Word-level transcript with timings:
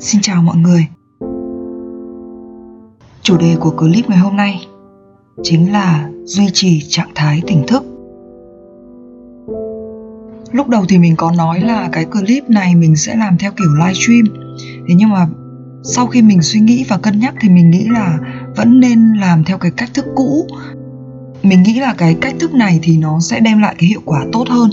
Xin 0.00 0.20
chào 0.20 0.42
mọi 0.42 0.56
người. 0.56 0.86
Chủ 3.22 3.38
đề 3.38 3.56
của 3.60 3.70
clip 3.70 4.10
ngày 4.10 4.18
hôm 4.18 4.36
nay 4.36 4.66
chính 5.42 5.72
là 5.72 6.10
duy 6.24 6.46
trì 6.52 6.80
trạng 6.88 7.10
thái 7.14 7.42
tỉnh 7.46 7.66
thức. 7.66 7.84
Lúc 10.52 10.68
đầu 10.68 10.84
thì 10.88 10.98
mình 10.98 11.16
có 11.16 11.30
nói 11.30 11.60
là 11.60 11.88
cái 11.92 12.04
clip 12.04 12.50
này 12.50 12.74
mình 12.74 12.96
sẽ 12.96 13.16
làm 13.16 13.38
theo 13.38 13.52
kiểu 13.52 13.74
live 13.74 13.94
stream, 13.94 14.24
Thế 14.88 14.94
nhưng 14.96 15.10
mà 15.10 15.26
sau 15.84 16.06
khi 16.06 16.22
mình 16.22 16.42
suy 16.42 16.60
nghĩ 16.60 16.84
và 16.88 16.98
cân 16.98 17.20
nhắc 17.20 17.34
thì 17.40 17.48
mình 17.48 17.70
nghĩ 17.70 17.86
là 17.88 18.18
vẫn 18.56 18.80
nên 18.80 19.12
làm 19.20 19.44
theo 19.44 19.58
cái 19.58 19.70
cách 19.76 19.90
thức 19.94 20.04
cũ. 20.14 20.46
Mình 21.42 21.62
nghĩ 21.62 21.80
là 21.80 21.94
cái 21.98 22.16
cách 22.20 22.34
thức 22.38 22.54
này 22.54 22.78
thì 22.82 22.96
nó 22.96 23.20
sẽ 23.20 23.40
đem 23.40 23.60
lại 23.62 23.74
cái 23.78 23.88
hiệu 23.88 24.00
quả 24.04 24.24
tốt 24.32 24.44
hơn. 24.48 24.70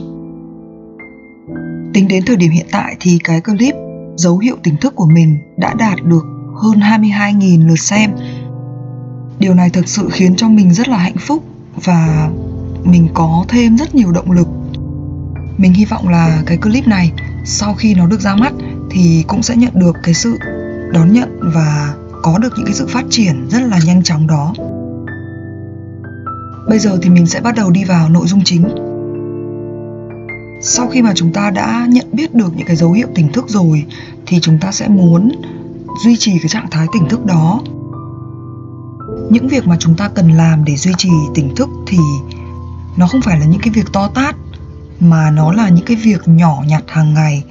Tính 1.94 2.08
đến 2.08 2.24
thời 2.26 2.36
điểm 2.36 2.52
hiện 2.52 2.68
tại 2.72 2.96
thì 3.00 3.20
cái 3.24 3.42
clip 3.42 3.76
dấu 4.16 4.38
hiệu 4.38 4.58
tỉnh 4.64 4.78
thức 4.78 4.96
của 4.96 5.06
mình 5.06 5.38
đã 5.58 5.74
đạt 5.74 6.04
được 6.04 6.26
hơn 6.56 6.80
22.000 6.80 7.68
lượt 7.68 7.80
xem. 7.80 8.12
Điều 9.40 9.54
này 9.54 9.70
thực 9.70 9.88
sự 9.88 10.10
khiến 10.12 10.36
cho 10.36 10.50
mình 10.50 10.74
rất 10.74 10.88
là 10.88 10.98
hạnh 10.98 11.18
phúc 11.20 11.44
và 11.84 12.30
mình 12.84 13.08
có 13.14 13.46
thêm 13.48 13.78
rất 13.78 13.96
nhiều 13.96 14.12
động 14.12 14.32
lực. 14.32 14.48
Mình 15.58 15.74
hy 15.74 15.86
vọng 15.86 16.10
là 16.10 16.42
cái 16.46 16.58
clip 16.58 16.88
này 16.88 17.12
sau 17.46 17.74
khi 17.74 17.96
nó 17.96 18.08
được 18.08 18.22
ra 18.22 18.36
mắt 18.36 18.54
thì 18.92 19.24
cũng 19.28 19.44
sẽ 19.44 19.56
nhận 19.56 19.72
được 19.74 19.96
cái 20.04 20.14
sự 20.14 20.38
đón 20.94 21.14
nhận 21.14 21.40
và 21.54 21.94
có 22.24 22.38
được 22.38 22.54
những 22.58 22.66
cái 22.66 22.74
sự 22.74 22.88
phát 22.90 23.06
triển 23.10 23.48
rất 23.50 23.62
là 23.62 23.80
nhanh 23.86 24.04
chóng 24.04 24.28
đó. 24.28 24.54
Bây 26.70 26.80
giờ 26.80 26.98
thì 27.02 27.10
mình 27.10 27.28
sẽ 27.28 27.42
bắt 27.42 27.56
đầu 27.56 27.72
đi 27.72 27.84
vào 27.84 28.10
nội 28.10 28.28
dung 28.28 28.42
chính 28.44 28.95
sau 30.68 30.88
khi 30.88 31.02
mà 31.02 31.12
chúng 31.16 31.34
ta 31.34 31.50
đã 31.50 31.88
nhận 31.90 32.08
biết 32.12 32.34
được 32.34 32.58
những 32.58 32.68
cái 32.68 32.76
dấu 32.76 32.92
hiệu 32.92 33.08
tỉnh 33.16 33.32
thức 33.32 33.46
rồi, 33.50 33.86
thì 34.26 34.40
chúng 34.42 34.60
ta 34.60 34.72
sẽ 34.72 34.88
muốn 34.88 35.32
duy 36.04 36.18
trì 36.18 36.32
cái 36.40 36.50
trạng 36.50 36.70
thái 36.72 36.88
tỉnh 36.94 37.10
thức 37.10 37.26
đó. 37.26 37.62
Những 39.30 39.48
việc 39.48 39.68
mà 39.68 39.78
chúng 39.80 39.96
ta 39.96 40.10
cần 40.10 40.32
làm 40.32 40.66
để 40.66 40.76
duy 40.76 40.92
trì 40.98 41.10
tỉnh 41.36 41.56
thức 41.56 41.70
thì 41.88 41.98
nó 42.98 43.08
không 43.08 43.22
phải 43.22 43.40
là 43.40 43.46
những 43.46 43.62
cái 43.62 43.74
việc 43.74 43.86
to 43.94 44.08
tát, 44.08 44.36
mà 45.00 45.32
nó 45.32 45.52
là 45.52 45.70
những 45.70 45.86
cái 45.86 45.98
việc 45.98 46.28
nhỏ 46.28 46.64
nhặt 46.68 46.84
hàng 46.88 47.14
ngày, 47.14 47.44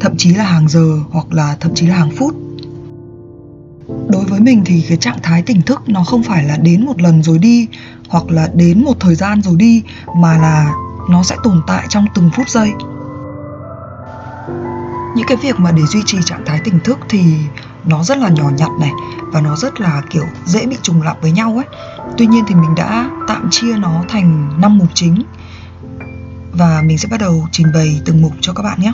thậm 0.00 0.16
chí 0.16 0.34
là 0.34 0.44
hàng 0.44 0.68
giờ 0.68 0.98
hoặc 1.10 1.32
là 1.32 1.56
thậm 1.60 1.74
chí 1.74 1.86
là 1.86 1.96
hàng 1.96 2.10
phút. 2.16 2.34
Đối 4.08 4.24
với 4.24 4.40
mình 4.40 4.62
thì 4.66 4.84
cái 4.88 4.98
trạng 4.98 5.18
thái 5.22 5.42
tỉnh 5.42 5.62
thức 5.62 5.82
nó 5.86 6.04
không 6.04 6.22
phải 6.22 6.44
là 6.44 6.56
đến 6.56 6.86
một 6.86 7.02
lần 7.02 7.22
rồi 7.22 7.38
đi 7.38 7.66
hoặc 8.08 8.30
là 8.30 8.50
đến 8.54 8.84
một 8.84 9.00
thời 9.00 9.14
gian 9.14 9.42
rồi 9.42 9.56
đi, 9.56 9.82
mà 10.16 10.38
là 10.38 10.74
nó 11.08 11.22
sẽ 11.22 11.36
tồn 11.42 11.62
tại 11.66 11.86
trong 11.88 12.06
từng 12.14 12.30
phút 12.36 12.48
giây. 12.48 12.72
Những 15.16 15.26
cái 15.26 15.36
việc 15.42 15.60
mà 15.60 15.72
để 15.72 15.82
duy 15.82 16.00
trì 16.06 16.18
trạng 16.24 16.44
thái 16.46 16.60
tỉnh 16.64 16.80
thức 16.84 16.98
thì 17.08 17.36
nó 17.84 18.02
rất 18.02 18.18
là 18.18 18.28
nhỏ 18.28 18.50
nhặt 18.56 18.70
này 18.80 18.90
và 19.32 19.40
nó 19.40 19.56
rất 19.56 19.80
là, 19.80 20.02
kiểu, 20.10 20.24
dễ 20.44 20.66
bị 20.66 20.76
trùng 20.82 21.02
lặp 21.02 21.22
với 21.22 21.32
nhau 21.32 21.54
ấy. 21.56 21.66
Tuy 22.18 22.26
nhiên 22.26 22.44
thì 22.48 22.54
mình 22.54 22.74
đã 22.74 23.10
tạm 23.28 23.48
chia 23.50 23.76
nó 23.76 24.04
thành 24.08 24.60
năm 24.60 24.78
mục 24.78 24.88
chính 24.94 25.22
và 26.52 26.82
mình 26.84 26.98
sẽ 26.98 27.08
bắt 27.10 27.20
đầu 27.20 27.46
trình 27.52 27.66
bày 27.74 28.00
từng 28.04 28.22
mục 28.22 28.32
cho 28.40 28.52
các 28.52 28.62
bạn 28.62 28.80
nhé. 28.80 28.92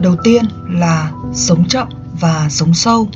Đầu 0.00 0.16
tiên 0.24 0.44
là 0.70 1.10
sống 1.32 1.64
chậm 1.68 1.88
và 2.20 2.46
sống 2.50 2.74
sâu. 2.74 3.08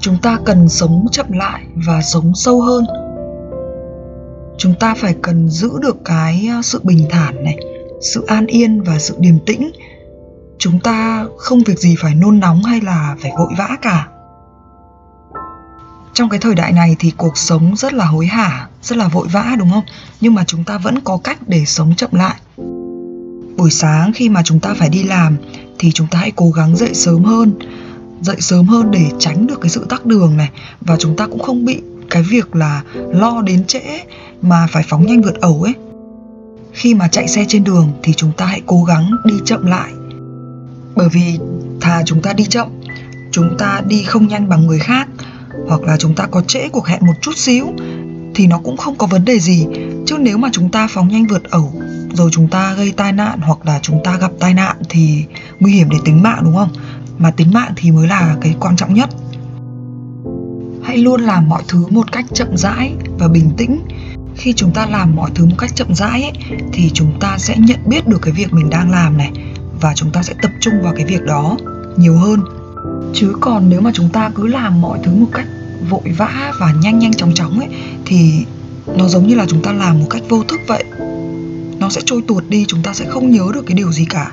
Chúng 0.00 0.18
ta 0.18 0.38
cần 0.44 0.68
sống 0.68 1.06
chậm 1.12 1.26
lại 1.32 1.66
và 1.86 2.02
sống 2.02 2.32
sâu 2.34 2.60
hơn 2.60 2.84
chúng 4.60 4.74
ta 4.74 4.94
phải 4.94 5.14
cần 5.22 5.48
giữ 5.48 5.70
được 5.82 5.96
cái 6.04 6.48
à, 6.50 6.62
sự 6.62 6.80
bình 6.82 7.06
thản 7.10 7.44
này, 7.44 7.56
sự 8.00 8.24
an 8.26 8.46
yên 8.46 8.82
và 8.82 8.98
sự 8.98 9.14
điềm 9.18 9.38
tĩnh. 9.46 9.70
Chúng 10.58 10.80
ta 10.80 11.26
không 11.38 11.62
việc 11.66 11.78
gì 11.78 11.96
phải 11.98 12.14
nôn 12.14 12.40
nóng 12.40 12.62
hay 12.62 12.80
là 12.80 13.16
phải 13.22 13.32
vội 13.38 13.52
vã 13.58 13.76
cả. 13.82 14.08
Trong 16.14 16.28
cái 16.28 16.40
thời 16.40 16.54
đại 16.54 16.72
này 16.72 16.96
thì 16.98 17.12
cuộc 17.16 17.38
sống 17.38 17.76
rất 17.76 17.92
là 17.92 18.04
hối 18.04 18.26
hả, 18.26 18.68
rất 18.82 18.98
là 18.98 19.08
vội 19.08 19.28
vã, 19.32 19.56
đúng 19.58 19.70
không? 19.70 19.84
Nhưng 20.20 20.34
mà 20.34 20.44
chúng 20.46 20.64
ta 20.64 20.78
vẫn 20.78 21.00
có 21.00 21.18
cách 21.24 21.38
để 21.46 21.64
sống 21.64 21.94
chậm 21.96 22.10
lại. 22.12 22.40
Buổi 23.56 23.70
sáng 23.70 24.12
khi 24.14 24.28
mà 24.28 24.42
chúng 24.44 24.60
ta 24.60 24.74
phải 24.78 24.88
đi 24.88 25.02
làm 25.02 25.36
thì 25.78 25.92
chúng 25.92 26.06
ta 26.10 26.18
hãy 26.18 26.32
cố 26.36 26.50
gắng 26.50 26.76
dậy 26.76 26.94
sớm 26.94 27.24
hơn, 27.24 27.52
dậy 28.20 28.36
sớm 28.40 28.66
hơn 28.66 28.90
để 28.90 29.10
tránh 29.18 29.46
được 29.46 29.60
cái 29.60 29.70
sự 29.70 29.86
tắc 29.88 30.06
đường 30.06 30.36
này. 30.36 30.50
Và 30.80 30.96
chúng 30.96 31.16
ta 31.16 31.26
cũng 31.26 31.42
không 31.42 31.64
bị 31.64 31.82
cái 32.10 32.22
việc 32.22 32.56
là 32.56 32.82
lo 32.94 33.42
đến 33.42 33.64
trễ 33.64 33.80
mà 34.42 34.66
phải 34.70 34.84
phóng 34.88 35.06
nhanh 35.06 35.22
vượt 35.22 35.40
ẩu 35.40 35.62
ấy. 35.62 35.74
Khi 36.72 36.94
mà 36.94 37.08
chạy 37.08 37.28
xe 37.28 37.44
trên 37.48 37.64
đường 37.64 37.92
thì 38.02 38.12
chúng 38.12 38.32
ta 38.36 38.46
hãy 38.46 38.62
cố 38.66 38.84
gắng 38.84 39.10
đi 39.24 39.34
chậm 39.44 39.66
lại. 39.66 39.92
Bởi 40.96 41.08
vì 41.08 41.38
thà 41.80 42.02
chúng 42.06 42.22
ta 42.22 42.32
đi 42.32 42.44
chậm, 42.44 42.68
chúng 43.32 43.56
ta 43.58 43.80
đi 43.86 44.02
không 44.02 44.28
nhanh 44.28 44.48
bằng 44.48 44.66
người 44.66 44.78
khác, 44.78 45.08
hoặc 45.68 45.82
là 45.82 45.96
chúng 45.96 46.14
ta 46.14 46.26
có 46.26 46.40
trễ 46.40 46.68
cuộc 46.68 46.86
hẹn 46.86 47.06
một 47.06 47.12
chút 47.22 47.36
xíu, 47.36 47.66
thì 48.34 48.46
nó 48.46 48.58
cũng 48.58 48.76
không 48.76 48.94
có 48.98 49.06
vấn 49.06 49.24
đề 49.24 49.38
gì. 49.38 49.66
Chứ 50.06 50.16
nếu 50.18 50.38
mà 50.38 50.48
chúng 50.52 50.70
ta 50.70 50.88
phóng 50.90 51.08
nhanh 51.08 51.26
vượt 51.26 51.50
ẩu, 51.50 51.72
rồi 52.12 52.30
chúng 52.32 52.48
ta 52.48 52.74
gây 52.74 52.92
tai 52.96 53.12
nạn 53.12 53.40
hoặc 53.40 53.58
là 53.66 53.78
chúng 53.82 54.00
ta 54.04 54.16
gặp 54.16 54.30
tai 54.40 54.54
nạn 54.54 54.76
thì 54.88 55.24
nguy 55.60 55.72
hiểm 55.72 55.90
đến 55.90 56.00
tính 56.04 56.22
mạng, 56.22 56.40
đúng 56.44 56.56
không? 56.56 56.72
Mà 57.18 57.30
tính 57.30 57.50
mạng 57.52 57.72
thì 57.76 57.90
mới 57.90 58.08
là 58.08 58.36
cái 58.40 58.54
quan 58.60 58.76
trọng 58.76 58.94
nhất 58.94 59.10
hãy 60.82 60.98
luôn 60.98 61.20
làm 61.20 61.48
mọi 61.48 61.62
thứ 61.68 61.86
một 61.90 62.12
cách 62.12 62.24
chậm 62.34 62.56
rãi 62.56 62.92
và 63.18 63.28
bình 63.28 63.50
tĩnh. 63.56 63.80
Khi 64.36 64.52
chúng 64.52 64.72
ta 64.72 64.86
làm 64.86 65.16
mọi 65.16 65.30
thứ 65.34 65.46
một 65.46 65.54
cách 65.58 65.70
chậm 65.74 65.94
rãi 65.94 66.22
ấy, 66.22 66.32
thì 66.72 66.90
chúng 66.94 67.20
ta 67.20 67.38
sẽ 67.38 67.56
nhận 67.58 67.80
biết 67.86 68.06
được 68.06 68.18
cái 68.22 68.32
việc 68.32 68.52
mình 68.52 68.70
đang 68.70 68.90
làm 68.90 69.18
này 69.18 69.30
và 69.80 69.94
chúng 69.94 70.10
ta 70.10 70.22
sẽ 70.22 70.34
tập 70.42 70.50
trung 70.60 70.74
vào 70.82 70.92
cái 70.96 71.04
việc 71.04 71.24
đó 71.24 71.56
nhiều 71.96 72.16
hơn. 72.16 72.40
Chứ 73.14 73.32
còn 73.40 73.68
nếu 73.68 73.80
mà 73.80 73.90
chúng 73.94 74.08
ta 74.08 74.30
cứ 74.34 74.46
làm 74.46 74.80
mọi 74.80 74.98
thứ 75.02 75.14
một 75.14 75.26
cách 75.32 75.46
vội 75.90 76.14
vã 76.16 76.52
và 76.60 76.72
nhanh 76.82 76.98
nhanh 76.98 77.14
chóng 77.14 77.34
chóng 77.34 77.58
ấy 77.58 77.68
thì 78.06 78.44
nó 78.96 79.08
giống 79.08 79.26
như 79.26 79.34
là 79.34 79.46
chúng 79.48 79.62
ta 79.62 79.72
làm 79.72 79.98
một 79.98 80.06
cách 80.10 80.22
vô 80.28 80.42
thức 80.48 80.60
vậy. 80.68 80.84
Nó 81.78 81.90
sẽ 81.90 82.00
trôi 82.04 82.22
tuột 82.28 82.44
đi 82.48 82.64
chúng 82.68 82.82
ta 82.82 82.94
sẽ 82.94 83.04
không 83.08 83.30
nhớ 83.30 83.50
được 83.54 83.62
cái 83.66 83.74
điều 83.74 83.92
gì 83.92 84.04
cả. 84.04 84.32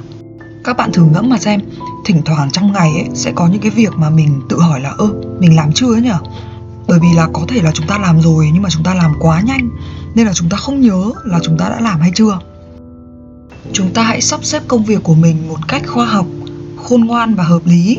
Các 0.64 0.78
bạn 0.78 0.92
thử 0.92 1.04
ngẫm 1.04 1.30
mà 1.30 1.38
xem 1.38 1.62
thỉnh 2.06 2.22
thoảng 2.26 2.50
trong 2.52 2.72
ngày 2.72 2.92
ấy 2.92 3.08
sẽ 3.14 3.32
có 3.36 3.48
những 3.48 3.62
cái 3.62 3.72
việc 3.72 3.94
mà 3.96 4.10
mình 4.10 4.42
tự 4.50 4.60
hỏi 4.60 4.82
là 4.82 4.90
ơ 4.98 5.10
mình 5.40 5.56
làm 5.56 5.74
chưa 5.74 5.94
ấy 5.94 6.02
nhở 6.02 6.20
bởi 6.88 7.00
vì 7.00 7.14
là 7.14 7.28
có 7.34 7.42
thể 7.48 7.62
là 7.62 7.72
chúng 7.72 7.88
ta 7.88 7.98
làm 7.98 8.22
rồi 8.22 8.50
nhưng 8.54 8.64
mà 8.64 8.70
chúng 8.70 8.84
ta 8.84 8.94
làm 8.94 9.14
quá 9.20 9.42
nhanh 9.42 9.70
nên 10.16 10.28
là 10.28 10.34
chúng 10.34 10.50
ta 10.50 10.58
không 10.58 10.82
nhớ 10.82 11.12
là 11.24 11.40
chúng 11.44 11.58
ta 11.58 11.70
đã 11.70 11.80
làm 11.80 12.00
hay 12.00 12.12
chưa. 12.16 12.40
Chúng 13.74 13.94
ta 13.94 14.04
hãy 14.04 14.22
sắp 14.22 14.46
xếp 14.46 14.64
công 14.68 14.84
việc 14.84 15.04
của 15.04 15.16
mình 15.16 15.48
một 15.48 15.68
cách 15.68 15.82
khoa 15.88 16.06
học 16.06 16.26
khôn 16.84 17.02
ngoan 17.02 17.36
và 17.36 17.44
hợp 17.44 17.62
lý. 17.66 17.98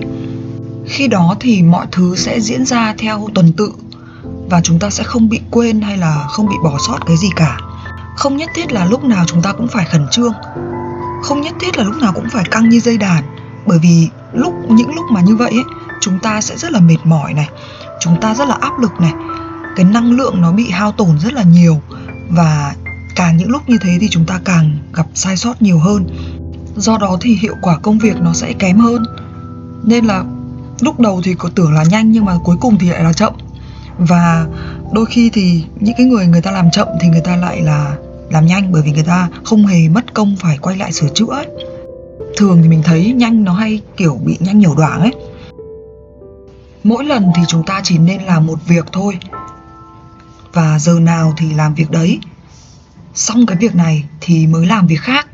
Khi 0.86 1.08
đó 1.08 1.36
thì 1.40 1.62
mọi 1.62 1.86
thứ 1.92 2.16
sẽ 2.16 2.40
diễn 2.40 2.64
ra 2.64 2.94
theo 2.98 3.28
tuần 3.34 3.52
tự 3.52 3.72
và 4.50 4.60
chúng 4.60 4.78
ta 4.78 4.90
sẽ 4.90 5.04
không 5.04 5.28
bị 5.28 5.40
quên 5.50 5.80
hay 5.80 5.96
là 5.96 6.26
không 6.30 6.46
bị 6.46 6.54
bỏ 6.64 6.78
sót 6.86 6.98
cái 7.06 7.16
gì 7.16 7.28
cả. 7.36 7.60
Không 8.16 8.36
nhất 8.36 8.50
thiết 8.54 8.72
là 8.72 8.84
lúc 8.84 9.04
nào 9.04 9.24
chúng 9.26 9.42
ta 9.42 9.52
cũng 9.52 9.68
phải 9.68 9.84
khẩn 9.84 10.06
trương. 10.10 10.32
Không 11.22 11.40
nhất 11.40 11.54
thiết 11.60 11.78
là 11.78 11.84
lúc 11.84 11.96
nào 11.96 12.12
cũng 12.12 12.28
phải 12.32 12.44
căng 12.50 12.68
như 12.68 12.80
dây 12.80 12.98
đàn 12.98 13.24
bởi 13.66 13.78
vì 13.82 14.08
lúc 14.32 14.54
những 14.68 14.94
lúc 14.94 15.04
mà 15.10 15.20
như 15.20 15.36
vậy 15.36 15.50
ấy, 15.50 15.64
chúng 16.00 16.18
ta 16.18 16.40
sẽ 16.40 16.56
rất 16.56 16.72
là 16.72 16.80
mệt 16.80 16.98
mỏi 17.04 17.34
này, 17.34 17.48
chúng 18.00 18.20
ta 18.20 18.34
rất 18.34 18.48
là 18.48 18.56
áp 18.60 18.78
lực 18.78 18.92
này, 19.00 19.12
cái 19.76 19.84
năng 19.84 20.12
lượng 20.12 20.40
nó 20.40 20.52
bị 20.52 20.70
hao 20.70 20.92
tổn 20.92 21.18
rất 21.18 21.32
là 21.32 21.42
nhiều 21.42 21.80
và 22.30 22.74
càng 23.16 23.36
những 23.36 23.50
lúc 23.50 23.68
như 23.68 23.78
thế 23.80 23.98
thì 24.00 24.08
chúng 24.08 24.24
ta 24.24 24.40
càng 24.44 24.78
gặp 24.92 25.06
sai 25.14 25.36
sót 25.36 25.62
nhiều 25.62 25.78
hơn. 25.78 26.06
Do 26.76 26.98
đó 26.98 27.16
thì 27.20 27.34
hiệu 27.34 27.54
quả 27.62 27.76
công 27.76 27.98
việc 27.98 28.16
nó 28.20 28.32
sẽ 28.32 28.52
kém 28.52 28.78
hơn. 28.78 29.04
Nên 29.84 30.04
là 30.04 30.24
lúc 30.80 31.00
đầu 31.00 31.20
thì 31.24 31.34
có 31.34 31.48
tưởng 31.54 31.72
là 31.72 31.84
nhanh 31.84 32.12
nhưng 32.12 32.24
mà 32.24 32.38
cuối 32.44 32.56
cùng 32.60 32.78
thì 32.78 32.88
lại 32.88 33.04
là 33.04 33.12
chậm. 33.12 33.32
Và 33.98 34.46
đôi 34.92 35.06
khi 35.06 35.30
thì 35.32 35.64
những 35.80 35.94
cái 35.96 36.06
người 36.06 36.26
người 36.26 36.40
ta 36.40 36.50
làm 36.50 36.70
chậm 36.70 36.88
thì 37.00 37.08
người 37.08 37.20
ta 37.20 37.36
lại 37.36 37.60
là 37.60 37.96
làm 38.30 38.46
nhanh 38.46 38.72
bởi 38.72 38.82
vì 38.82 38.92
người 38.92 39.02
ta 39.02 39.28
không 39.44 39.66
hề 39.66 39.88
mất 39.88 40.14
công 40.14 40.36
phải 40.36 40.58
quay 40.58 40.76
lại 40.76 40.92
sửa 40.92 41.08
chữa 41.14 41.30
ấy. 41.30 41.46
thường 42.36 42.58
thì 42.62 42.68
mình 42.68 42.82
thấy 42.84 43.12
nhanh 43.12 43.44
nó 43.44 43.52
hay 43.52 43.80
kiểu 43.96 44.20
bị 44.24 44.36
nhanh 44.40 44.58
nhiều 44.58 44.74
đoạn 44.76 45.00
ấy 45.00 45.12
mỗi 46.84 47.04
lần 47.04 47.30
thì 47.36 47.42
chúng 47.48 47.62
ta 47.62 47.80
chỉ 47.84 47.98
nên 47.98 48.22
làm 48.22 48.46
một 48.46 48.58
việc 48.66 48.86
thôi. 48.92 49.18
Và 50.52 50.78
giờ 50.78 51.00
nào 51.00 51.34
thì 51.36 51.54
làm 51.54 51.74
việc 51.74 51.90
đấy. 51.90 52.18
Xong 53.14 53.46
cái 53.46 53.56
việc 53.56 53.74
này 53.74 54.04
thì 54.20 54.46
mới 54.46 54.66
làm 54.66 54.86
việc 54.86 55.00
khác. 55.00 55.26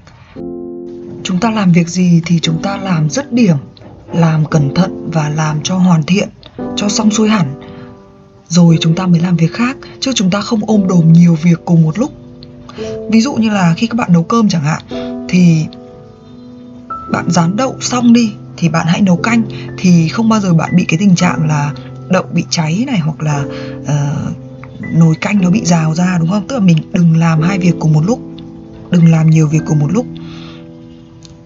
Chúng 1.23 1.41
ta 1.41 1.51
làm 1.51 1.73
việc 1.73 1.89
gì 1.89 2.23
thì 2.27 2.41
chúng 2.41 2.63
ta 2.63 2.77
làm 2.77 3.11
rất 3.11 3.33
điểm, 3.33 3.57
làm 4.13 4.47
cẩn 4.47 4.75
thận 4.75 5.11
và 5.13 5.29
làm 5.29 5.61
cho 5.63 5.77
hoàn 5.77 6.03
thiện, 6.03 6.29
cho 6.77 6.89
xong 6.89 7.11
xuôi 7.11 7.29
hẳn. 7.29 7.61
Rồi 8.49 8.79
chúng 8.81 8.95
ta 8.95 9.07
mới 9.07 9.21
làm 9.21 9.37
việc 9.37 9.53
khác, 9.53 9.77
chứ 10.01 10.13
chúng 10.15 10.31
ta 10.31 10.41
không 10.41 10.61
ôm 10.67 10.87
đồm 10.89 11.13
nhiều 11.13 11.39
việc 11.43 11.65
cùng 11.65 11.83
một 11.83 11.99
lúc. 11.99 12.13
Ví 13.11 13.21
dụ 13.21 13.35
như 13.35 13.51
là 13.51 13.75
khi 13.77 13.87
các 13.87 13.95
bạn 13.97 14.13
nấu 14.13 14.23
cơm 14.23 14.49
chẳng 14.49 14.63
hạn, 14.63 14.83
thì 15.29 15.67
bạn 17.13 17.31
rán 17.31 17.57
đậu 17.57 17.77
xong 17.81 18.13
đi 18.13 18.33
thì 18.57 18.69
bạn 18.69 18.87
hãy 18.87 19.01
nấu 19.01 19.17
canh 19.17 19.43
thì 19.79 20.09
không 20.09 20.29
bao 20.29 20.41
giờ 20.41 20.55
bạn 20.55 20.77
bị 20.77 20.85
cái 20.85 20.99
tình 20.99 21.15
trạng 21.15 21.49
là 21.49 21.73
đậu 22.09 22.23
bị 22.33 22.45
cháy 22.51 22.85
này 22.87 22.99
hoặc 22.99 23.23
là 23.23 23.45
uh, 23.81 24.37
nồi 24.97 25.15
canh 25.21 25.41
nó 25.41 25.51
bị 25.51 25.65
rào 25.65 25.95
ra 25.95 26.19
đúng 26.19 26.29
không? 26.29 26.49
Tức 26.49 26.55
là 26.55 26.61
mình 26.61 26.79
đừng 26.93 27.17
làm 27.17 27.41
hai 27.41 27.59
việc 27.59 27.75
cùng 27.81 27.93
một 27.93 28.05
lúc 28.05 28.21
đừng 28.91 29.11
làm 29.11 29.31
nhiều 29.31 29.49
việc 29.49 29.63
cùng 29.67 29.79
một 29.79 29.93
lúc. 29.93 30.07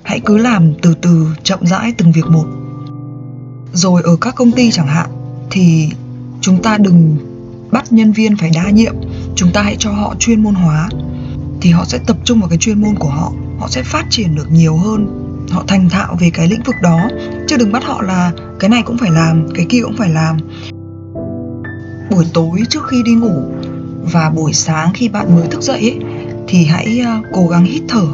Hãy 0.02 0.20
cứ 0.20 0.38
làm 0.38 0.72
từ 0.82 0.94
từ 0.94 1.26
chậm 1.42 1.58
rãi 1.62 1.94
từng 1.98 2.12
việc 2.12 2.26
một. 2.26 2.46
Rồi 3.72 4.02
ở 4.04 4.16
các 4.20 4.34
công 4.34 4.52
ty 4.52 4.70
chẳng 4.70 4.86
hạn 4.86 5.10
thì 5.50 5.90
chúng 6.40 6.62
ta 6.62 6.78
đừng 6.78 7.16
bắt 7.70 7.92
nhân 7.92 8.12
viên 8.12 8.36
phải 8.36 8.50
đa 8.54 8.70
nhiệm 8.70 8.94
chúng 9.36 9.52
ta 9.52 9.62
hãy 9.62 9.76
cho 9.78 9.92
họ 9.92 10.14
chuyên 10.18 10.42
môn 10.42 10.54
hóa 10.54 10.88
thì 11.60 11.70
họ 11.70 11.84
sẽ 11.84 11.98
tập 12.06 12.16
trung 12.24 12.40
vào 12.40 12.48
cái 12.48 12.58
chuyên 12.58 12.80
môn 12.80 12.94
của 12.94 13.08
họ 13.08 13.32
họ 13.58 13.68
sẽ 13.68 13.82
phát 13.82 14.06
triển 14.10 14.34
được 14.34 14.50
nhiều 14.50 14.76
hơn 14.76 15.27
họ 15.50 15.64
thành 15.68 15.88
thạo 15.88 16.16
về 16.20 16.30
cái 16.30 16.48
lĩnh 16.48 16.62
vực 16.62 16.76
đó. 16.82 17.00
Chứ 17.46 17.56
đừng 17.56 17.72
bắt 17.72 17.84
họ 17.84 18.02
là 18.02 18.32
cái 18.58 18.70
này 18.70 18.82
cũng 18.82 18.98
phải 18.98 19.10
làm 19.10 19.48
cái 19.54 19.66
kia 19.68 19.80
cũng 19.82 19.96
phải 19.96 20.10
làm. 20.10 20.36
Buổi 22.10 22.24
tối 22.34 22.62
trước 22.70 22.86
khi 22.88 23.02
đi 23.02 23.14
ngủ 23.14 23.42
và 24.12 24.30
buổi 24.30 24.52
sáng 24.52 24.92
khi 24.94 25.08
bạn 25.08 25.36
mới 25.36 25.48
thức 25.48 25.62
dậy 25.62 25.80
ấy, 25.80 25.98
thì 26.48 26.64
hãy 26.64 27.00
ờ, 27.06 27.20
cố 27.32 27.46
gắng 27.46 27.64
hít 27.64 27.82
thở. 27.88 28.06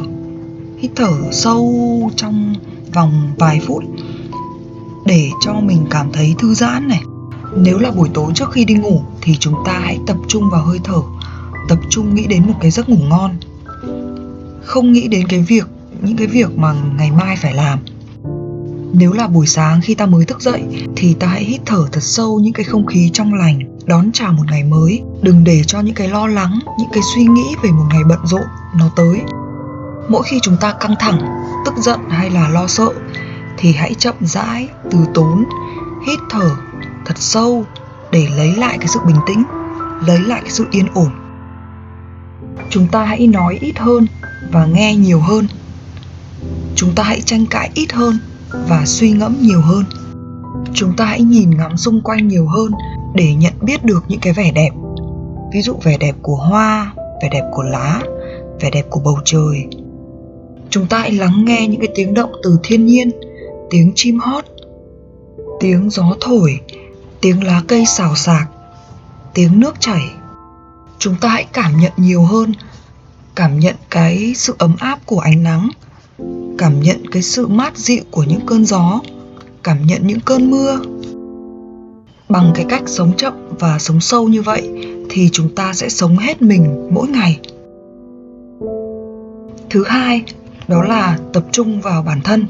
Hít 0.77 0.91
thở 0.95 1.11
sâu 1.31 2.11
trong 2.15 2.55
vòng 2.93 3.33
vài 3.37 3.61
phút 3.67 3.83
để 5.05 5.29
cho 5.41 5.53
mình 5.53 5.85
cảm 5.89 6.11
thấy 6.13 6.35
thư 6.39 6.53
giãn 6.53 6.87
này. 6.87 7.01
Nếu 7.57 7.79
là 7.79 7.91
buổi 7.91 8.09
tối 8.13 8.31
trước 8.35 8.51
khi 8.51 8.65
đi 8.65 8.73
ngủ 8.73 9.01
thì 9.21 9.37
chúng 9.39 9.55
ta 9.65 9.79
hãy 9.83 9.99
tập 10.07 10.17
trung 10.27 10.49
vào 10.51 10.65
hơi 10.65 10.79
thở. 10.83 11.01
Tập 11.69 11.79
trung 11.89 12.15
nghĩ 12.15 12.27
đến 12.27 12.47
một 12.47 12.53
cái 12.61 12.71
giấc 12.71 12.89
ngủ 12.89 12.97
ngon. 13.09 13.31
Không 14.63 14.91
nghĩ 14.91 15.07
đến 15.07 15.27
cái 15.27 15.39
việc 15.39 15.65
những 16.01 16.17
cái 16.17 16.27
việc 16.27 16.57
mà 16.57 16.73
ngày 16.97 17.11
mai 17.11 17.35
phải 17.35 17.53
làm. 17.53 17.79
Nếu 18.93 19.13
là 19.13 19.27
buổi 19.27 19.47
sáng 19.47 19.81
khi 19.83 19.95
ta 19.95 20.05
mới 20.05 20.25
thức 20.25 20.41
dậy, 20.41 20.63
thì 20.95 21.13
ta 21.13 21.27
hãy 21.27 21.43
hít 21.43 21.61
thở 21.65 21.87
thật 21.91 22.03
sâu 22.03 22.39
những 22.39 22.53
cái 22.53 22.63
không 22.63 22.85
khí 22.85 23.09
trong 23.13 23.33
lành, 23.33 23.59
đón 23.85 24.11
chào 24.13 24.33
một 24.33 24.43
ngày 24.51 24.63
mới. 24.63 25.01
Đừng 25.21 25.43
để 25.43 25.63
cho 25.67 25.79
những 25.79 25.95
cái 25.95 26.07
lo 26.07 26.27
lắng, 26.27 26.59
những 26.79 26.89
cái 26.93 27.03
suy 27.15 27.23
nghĩ 27.23 27.55
về 27.63 27.71
một 27.71 27.85
ngày 27.89 28.03
bận 28.09 28.19
rộn 28.23 28.45
nó 28.75 28.89
tới. 28.95 29.21
Mỗi 30.09 30.23
khi 30.23 30.39
chúng 30.41 30.57
ta 30.61 30.73
căng 30.79 30.95
thẳng, 30.99 31.19
tức 31.65 31.73
giận 31.77 31.99
hay 32.09 32.29
là 32.29 32.49
lo 32.49 32.67
sợ, 32.67 32.89
thì 33.57 33.73
hãy 33.73 33.93
chậm 33.93 34.15
rãi, 34.21 34.67
từ 34.91 34.97
tốn, 35.13 35.45
hít 36.07 36.19
thở 36.29 36.49
thật 37.05 37.17
sâu 37.17 37.65
để 38.11 38.27
lấy 38.37 38.55
lại 38.55 38.77
cái 38.77 38.87
sự 38.87 38.99
bình 39.07 39.17
tĩnh, 39.27 39.43
lấy 40.05 40.19
lại 40.19 40.41
cái 40.41 40.51
sự 40.51 40.65
yên 40.71 40.87
ổn. 40.93 41.09
Chúng 42.69 42.87
ta 42.87 43.05
hãy 43.05 43.27
nói 43.27 43.57
ít 43.61 43.79
hơn 43.79 44.07
và 44.51 44.65
nghe 44.65 44.95
nhiều 44.95 45.19
hơn 45.19 45.47
chúng 46.85 46.95
ta 46.95 47.03
hãy 47.03 47.21
tranh 47.21 47.45
cãi 47.45 47.69
ít 47.73 47.93
hơn 47.93 48.19
và 48.67 48.85
suy 48.85 49.11
ngẫm 49.11 49.37
nhiều 49.41 49.61
hơn. 49.61 49.83
Chúng 50.73 50.95
ta 50.95 51.05
hãy 51.05 51.21
nhìn 51.21 51.57
ngắm 51.57 51.77
xung 51.77 52.01
quanh 52.01 52.27
nhiều 52.27 52.47
hơn 52.47 52.71
để 53.15 53.33
nhận 53.33 53.53
biết 53.61 53.83
được 53.83 54.03
những 54.07 54.19
cái 54.19 54.33
vẻ 54.33 54.51
đẹp. 54.51 54.69
Ví 55.53 55.61
dụ 55.61 55.73
vẻ 55.83 55.97
đẹp 55.97 56.15
của 56.21 56.35
hoa, 56.35 56.93
vẻ 57.21 57.29
đẹp 57.31 57.43
của 57.53 57.63
lá, 57.63 58.01
vẻ 58.59 58.69
đẹp 58.69 58.85
của 58.89 58.99
bầu 58.99 59.19
trời. 59.25 59.67
Chúng 60.69 60.87
ta 60.87 60.99
hãy 60.99 61.11
lắng 61.11 61.45
nghe 61.45 61.67
những 61.67 61.79
cái 61.79 61.89
tiếng 61.95 62.13
động 62.13 62.31
từ 62.43 62.59
thiên 62.63 62.85
nhiên, 62.85 63.11
tiếng 63.69 63.91
chim 63.95 64.19
hót, 64.19 64.45
tiếng 65.59 65.89
gió 65.89 66.15
thổi, 66.21 66.59
tiếng 67.21 67.43
lá 67.43 67.61
cây 67.67 67.85
xào 67.85 68.15
xạc, 68.15 68.49
tiếng 69.33 69.59
nước 69.59 69.75
chảy. 69.79 70.11
Chúng 70.99 71.15
ta 71.21 71.29
hãy 71.29 71.45
cảm 71.53 71.79
nhận 71.79 71.91
nhiều 71.97 72.23
hơn, 72.23 72.53
cảm 73.35 73.59
nhận 73.59 73.75
cái 73.89 74.33
sự 74.35 74.55
ấm 74.57 74.75
áp 74.79 74.99
của 75.05 75.19
ánh 75.19 75.43
nắng 75.43 75.69
cảm 76.57 76.79
nhận 76.79 77.07
cái 77.11 77.21
sự 77.21 77.47
mát 77.47 77.77
dịu 77.77 78.03
của 78.11 78.23
những 78.23 78.45
cơn 78.45 78.65
gió. 78.65 79.01
Cảm 79.63 79.77
nhận 79.85 80.07
những 80.07 80.19
cơn 80.19 80.51
mưa. 80.51 80.79
Bằng 82.29 82.51
cái 82.55 82.65
cách 82.69 82.83
sống 82.85 83.11
chậm 83.17 83.33
và 83.59 83.79
sống 83.79 84.01
sâu 84.01 84.27
như 84.27 84.41
vậy 84.41 84.69
thì 85.09 85.29
chúng 85.31 85.55
ta 85.55 85.73
sẽ 85.73 85.89
sống 85.89 86.17
hết 86.17 86.41
mình 86.41 86.89
mỗi 86.91 87.07
ngày. 87.07 87.39
Thứ 89.69 89.83
hai, 89.87 90.23
đó 90.67 90.83
là 90.83 91.17
tập 91.33 91.45
trung 91.51 91.81
vào 91.81 92.01
bản 92.01 92.21
thân. 92.23 92.47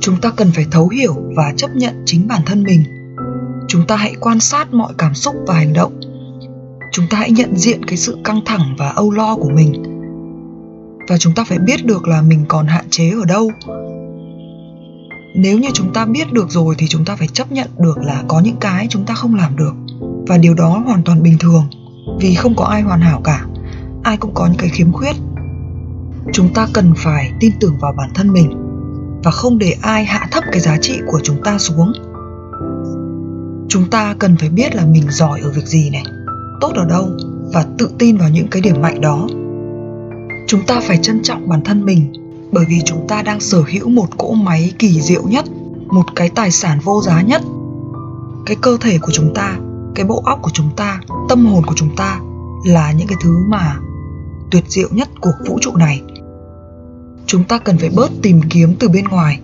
Chúng 0.00 0.20
ta 0.20 0.30
cần 0.36 0.50
phải 0.54 0.66
thấu 0.70 0.88
hiểu 0.88 1.14
và 1.36 1.52
chấp 1.56 1.70
nhận 1.76 2.02
chính 2.06 2.28
bản 2.28 2.42
thân 2.46 2.62
mình. 2.62 2.82
Chúng 3.68 3.86
ta 3.86 3.96
hãy 3.96 4.14
quan 4.20 4.40
sát 4.40 4.74
mọi 4.74 4.92
cảm 4.98 5.14
xúc 5.14 5.34
và 5.46 5.54
hành 5.54 5.72
động. 5.72 6.00
Chúng 6.92 7.06
ta 7.10 7.18
hãy 7.18 7.30
nhận 7.30 7.56
diện 7.56 7.84
cái 7.84 7.96
sự 7.96 8.18
căng 8.24 8.40
thẳng 8.44 8.74
và 8.78 8.88
âu 8.88 9.10
lo 9.10 9.36
của 9.36 9.50
mình 9.50 9.89
và 11.10 11.18
chúng 11.18 11.34
ta 11.34 11.44
phải 11.44 11.58
biết 11.58 11.86
được 11.86 12.08
là 12.08 12.22
mình 12.22 12.44
còn 12.48 12.66
hạn 12.66 12.84
chế 12.90 13.10
ở 13.10 13.24
đâu. 13.24 13.50
Nếu 15.36 15.58
như 15.58 15.68
chúng 15.74 15.92
ta 15.92 16.04
biết 16.04 16.32
được 16.32 16.50
rồi 16.50 16.74
thì 16.78 16.86
chúng 16.88 17.04
ta 17.04 17.16
phải 17.16 17.28
chấp 17.28 17.52
nhận 17.52 17.68
được 17.78 17.98
là 17.98 18.22
có 18.28 18.40
những 18.40 18.56
cái 18.60 18.86
chúng 18.90 19.04
ta 19.04 19.14
không 19.14 19.34
làm 19.34 19.56
được. 19.56 19.72
Và 20.26 20.38
điều 20.38 20.54
đó 20.54 20.82
hoàn 20.86 21.02
toàn 21.02 21.22
bình 21.22 21.38
thường, 21.38 21.64
vì 22.20 22.34
không 22.34 22.54
có 22.56 22.64
ai 22.64 22.82
hoàn 22.82 23.00
hảo 23.00 23.20
cả. 23.24 23.44
Ai 24.02 24.16
cũng 24.16 24.34
có 24.34 24.46
những 24.46 24.58
cái 24.58 24.68
khiếm 24.68 24.92
khuyết. 24.92 25.16
Chúng 26.32 26.54
ta 26.54 26.68
cần 26.72 26.92
phải 26.96 27.32
tin 27.40 27.52
tưởng 27.60 27.78
vào 27.80 27.92
bản 27.96 28.10
thân 28.14 28.32
mình 28.32 28.50
và 29.24 29.30
không 29.30 29.58
để 29.58 29.76
ai 29.82 30.04
hạ 30.04 30.28
thấp 30.30 30.44
cái 30.52 30.60
giá 30.60 30.76
trị 30.80 31.00
của 31.06 31.20
chúng 31.22 31.42
ta 31.44 31.58
xuống. 31.58 31.92
Chúng 33.68 33.90
ta 33.90 34.14
cần 34.18 34.36
phải 34.36 34.48
biết 34.48 34.74
là 34.74 34.86
mình 34.86 35.10
giỏi 35.10 35.40
ở 35.40 35.50
việc 35.50 35.66
gì 35.66 35.90
này, 35.90 36.04
tốt 36.60 36.72
ở 36.74 36.84
đâu 36.84 37.08
và 37.52 37.64
tự 37.78 37.90
tin 37.98 38.16
vào 38.16 38.28
những 38.28 38.48
cái 38.50 38.62
điểm 38.62 38.82
mạnh 38.82 39.00
đó 39.00 39.26
chúng 40.50 40.66
ta 40.66 40.80
phải 40.80 40.98
trân 41.02 41.22
trọng 41.22 41.48
bản 41.48 41.64
thân 41.64 41.84
mình, 41.84 42.12
bởi 42.52 42.64
vì 42.68 42.80
chúng 42.84 43.08
ta 43.08 43.22
đang 43.22 43.40
sở 43.40 43.62
hữu 43.72 43.88
một 43.88 44.18
cỗ 44.18 44.34
máy 44.34 44.72
kỳ 44.78 45.00
diệu 45.00 45.22
nhất, 45.22 45.44
một 45.88 46.04
cái 46.16 46.28
tài 46.28 46.50
sản 46.50 46.78
vô 46.84 47.02
giá 47.02 47.22
nhất. 47.22 47.42
Cái 48.46 48.56
cơ 48.60 48.76
thể 48.80 48.98
của 48.98 49.12
chúng 49.12 49.34
ta, 49.34 49.56
cái 49.94 50.04
bộ 50.04 50.22
óc 50.24 50.38
của 50.42 50.50
chúng 50.54 50.70
ta, 50.76 51.00
tâm 51.28 51.46
hồn 51.46 51.66
của 51.66 51.74
chúng 51.76 51.96
ta 51.96 52.20
là 52.64 52.92
những 52.92 53.06
cái 53.06 53.16
thứ 53.22 53.38
mà 53.48 53.76
tuyệt 54.50 54.64
diệu 54.68 54.88
nhất 54.90 55.08
của 55.20 55.30
vũ 55.46 55.58
trụ 55.60 55.76
này. 55.76 56.02
Chúng 57.26 57.44
ta 57.44 57.58
cần 57.58 57.78
phải 57.78 57.90
bớt 57.96 58.10
tìm 58.22 58.40
kiếm 58.50 58.74
từ 58.78 58.88
bên 58.88 59.04
ngoài. 59.04 59.40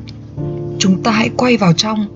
Chúng 0.79 1.03
ta 1.03 1.11
hãy 1.11 1.31
quay 1.37 1.56
vào 1.56 1.73
trong, 1.73 2.06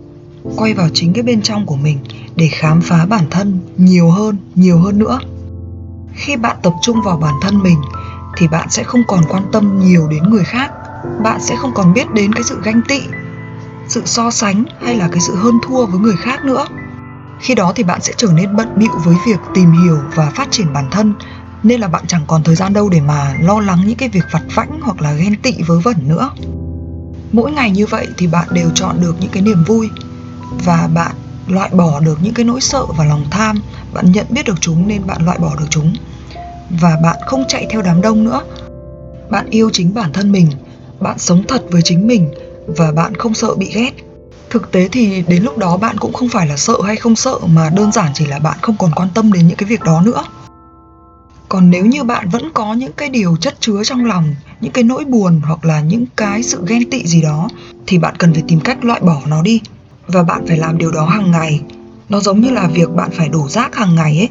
quay 0.57 0.75
vào 0.75 0.89
chính 0.95 1.13
cái 1.13 1.23
bên 1.23 1.43
trong 1.43 1.67
của 1.67 1.77
mình 1.77 1.99
để 2.37 2.49
khám 2.53 2.81
phá 2.81 3.07
bản 3.07 3.25
thân 3.31 3.59
nhiều 3.77 4.11
hơn 4.11 4.37
nhiều 4.55 4.79
hơn 4.79 4.99
nữa. 4.99 5.21
Khi 6.15 6.37
bạn 6.37 6.57
tập 6.63 6.73
trung 6.83 6.97
vào 7.05 7.17
bản 7.17 7.35
thân 7.43 7.63
mình 7.63 7.77
thì 8.41 8.49
bạn 8.49 8.71
sẽ 8.71 8.83
không 8.83 9.03
còn 9.09 9.25
quan 9.29 9.43
tâm 9.53 9.79
nhiều 9.79 10.09
đến 10.09 10.23
người 10.31 10.45
khác. 10.45 10.71
Bạn 11.23 11.41
sẽ 11.41 11.57
không 11.57 11.75
còn 11.75 11.93
biết 11.93 12.11
đến 12.15 12.33
cái 12.33 12.43
sự 12.43 12.61
ganh 12.65 12.81
tị, 12.89 13.01
sự 13.89 14.03
so 14.05 14.31
sánh 14.31 14.65
hay 14.85 14.97
là 14.97 15.09
cái 15.09 15.21
sự 15.21 15.35
hơn 15.35 15.55
thua 15.63 15.87
với 15.87 16.01
người 16.01 16.17
khác 16.17 16.45
nữa. 16.45 16.67
Khi 17.41 17.55
đó 17.55 17.73
thì 17.77 17.83
bạn 17.83 18.01
sẽ 18.03 18.13
trở 18.17 18.29
nên 18.35 18.57
bận 18.57 18.69
bịu 18.77 18.91
với 19.05 19.17
việc 19.27 19.41
tìm 19.55 19.73
hiểu 19.73 19.99
và 20.15 20.31
phát 20.35 20.49
triển 20.51 20.73
bản 20.73 20.91
thân, 20.91 21.15
nên 21.63 21.81
là 21.81 21.89
bạn 21.89 22.07
chẳng 22.07 22.25
còn 22.27 22.43
thời 22.43 22.55
gian 22.55 22.73
đâu 22.73 22.89
để 22.89 23.01
mà 23.01 23.35
lo 23.41 23.61
lắng 23.61 23.83
những 23.87 23.97
cái 23.97 24.09
việc 24.09 24.25
vặt 24.33 24.43
vãnh 24.55 24.81
hoặc 24.83 25.01
là 25.01 25.13
ghen 25.13 25.37
tị 25.43 25.55
vớ 25.67 25.79
vẩn 25.79 25.97
nữa. 26.09 26.31
Mỗi 27.33 27.53
ngày 27.53 27.71
như 27.71 27.87
vậy 27.87 28.07
thì 28.17 28.27
bạn 28.27 28.49
đều 28.51 28.71
chọn 28.75 29.01
được 29.01 29.17
những 29.21 29.31
cái 29.31 29.43
niềm 29.43 29.65
vui 29.67 29.91
và 30.65 30.89
bạn 30.95 31.13
loại 31.47 31.71
bỏ 31.73 32.01
được 32.01 32.19
những 32.23 32.35
cái 32.35 32.45
nỗi 32.45 32.61
sợ 32.61 32.87
và 32.97 33.05
lòng 33.05 33.25
tham. 33.31 33.57
Bạn 33.95 34.13
nhận 34.13 34.27
biết 34.31 34.47
được 34.47 34.61
chúng 34.61 34.89
nên 34.89 35.07
bạn 35.07 35.25
loại 35.25 35.39
bỏ 35.39 35.57
được 35.59 35.67
chúng 35.71 35.95
và 36.71 36.99
bạn 37.03 37.17
không 37.27 37.45
chạy 37.49 37.67
theo 37.71 37.83
đám 37.83 38.01
đông 38.01 38.25
nữa. 38.25 38.43
Bạn 39.31 39.51
yêu 39.51 39.71
chính 39.73 39.95
bản 39.95 40.13
thân 40.13 40.33
mình, 40.33 40.51
bạn 41.01 41.19
sống 41.19 41.43
thật 41.49 41.63
với 41.71 41.83
chính 41.83 42.07
mình 42.07 42.31
và 42.67 42.93
bạn 42.93 43.15
không 43.15 43.35
sợ 43.35 43.55
bị 43.55 43.71
ghét. 43.75 43.93
Thực 44.51 44.73
tế 44.73 44.89
thì 44.93 45.25
đến 45.29 45.43
lúc 45.43 45.59
đó 45.59 45.77
bạn 45.77 45.99
cũng 45.99 46.13
không 46.13 46.29
phải 46.29 46.47
là 46.47 46.57
sợ 46.57 46.75
hay 46.85 46.97
không 46.97 47.17
sợ 47.17 47.39
mà 47.47 47.71
đơn 47.77 47.93
giản 47.93 48.11
chỉ 48.15 48.27
là 48.27 48.39
bạn 48.39 48.59
không 48.63 48.77
còn 48.79 48.91
quan 48.97 49.09
tâm 49.15 49.33
đến 49.33 49.47
những 49.47 49.57
cái 49.57 49.69
việc 49.69 49.83
đó 49.83 50.03
nữa. 50.05 50.25
Còn 51.49 51.71
nếu 51.71 51.87
như 51.87 52.05
bạn 52.05 52.29
vẫn 52.29 52.51
có 52.55 52.75
những 52.75 52.93
cái 52.93 53.09
điều 53.09 53.37
chất 53.37 53.57
chứa 53.61 53.85
trong 53.85 54.05
lòng, 54.05 54.35
những 54.61 54.73
cái 54.73 54.85
nỗi 54.85 55.05
buồn 55.05 55.41
hoặc 55.45 55.65
là 55.65 55.81
những 55.81 56.05
cái 56.17 56.43
sự 56.43 56.65
ghen 56.67 56.91
tị 56.91 57.07
gì 57.07 57.23
đó, 57.23 57.49
thì 57.87 57.99
bạn 57.99 58.15
cần 58.19 58.33
phải 58.33 58.43
tìm 58.49 58.61
cách 58.61 58.85
loại 58.85 59.01
bỏ 59.01 59.21
nó 59.27 59.43
đi. 59.43 59.61
Và 60.07 60.23
bạn 60.23 60.47
phải 60.49 60.57
làm 60.57 60.79
điều 60.79 60.91
đó 60.93 61.07
hàng 61.07 61.31
ngày. 61.31 61.61
Nó 62.09 62.21
giống 62.21 62.41
như 62.41 62.51
là 62.51 62.69
việc 62.75 62.91
bạn 62.91 63.11
phải 63.13 63.29
đổ 63.29 63.49
rác 63.49 63.75
hàng 63.75 63.95
ngày 63.95 64.19
ấy 64.19 64.29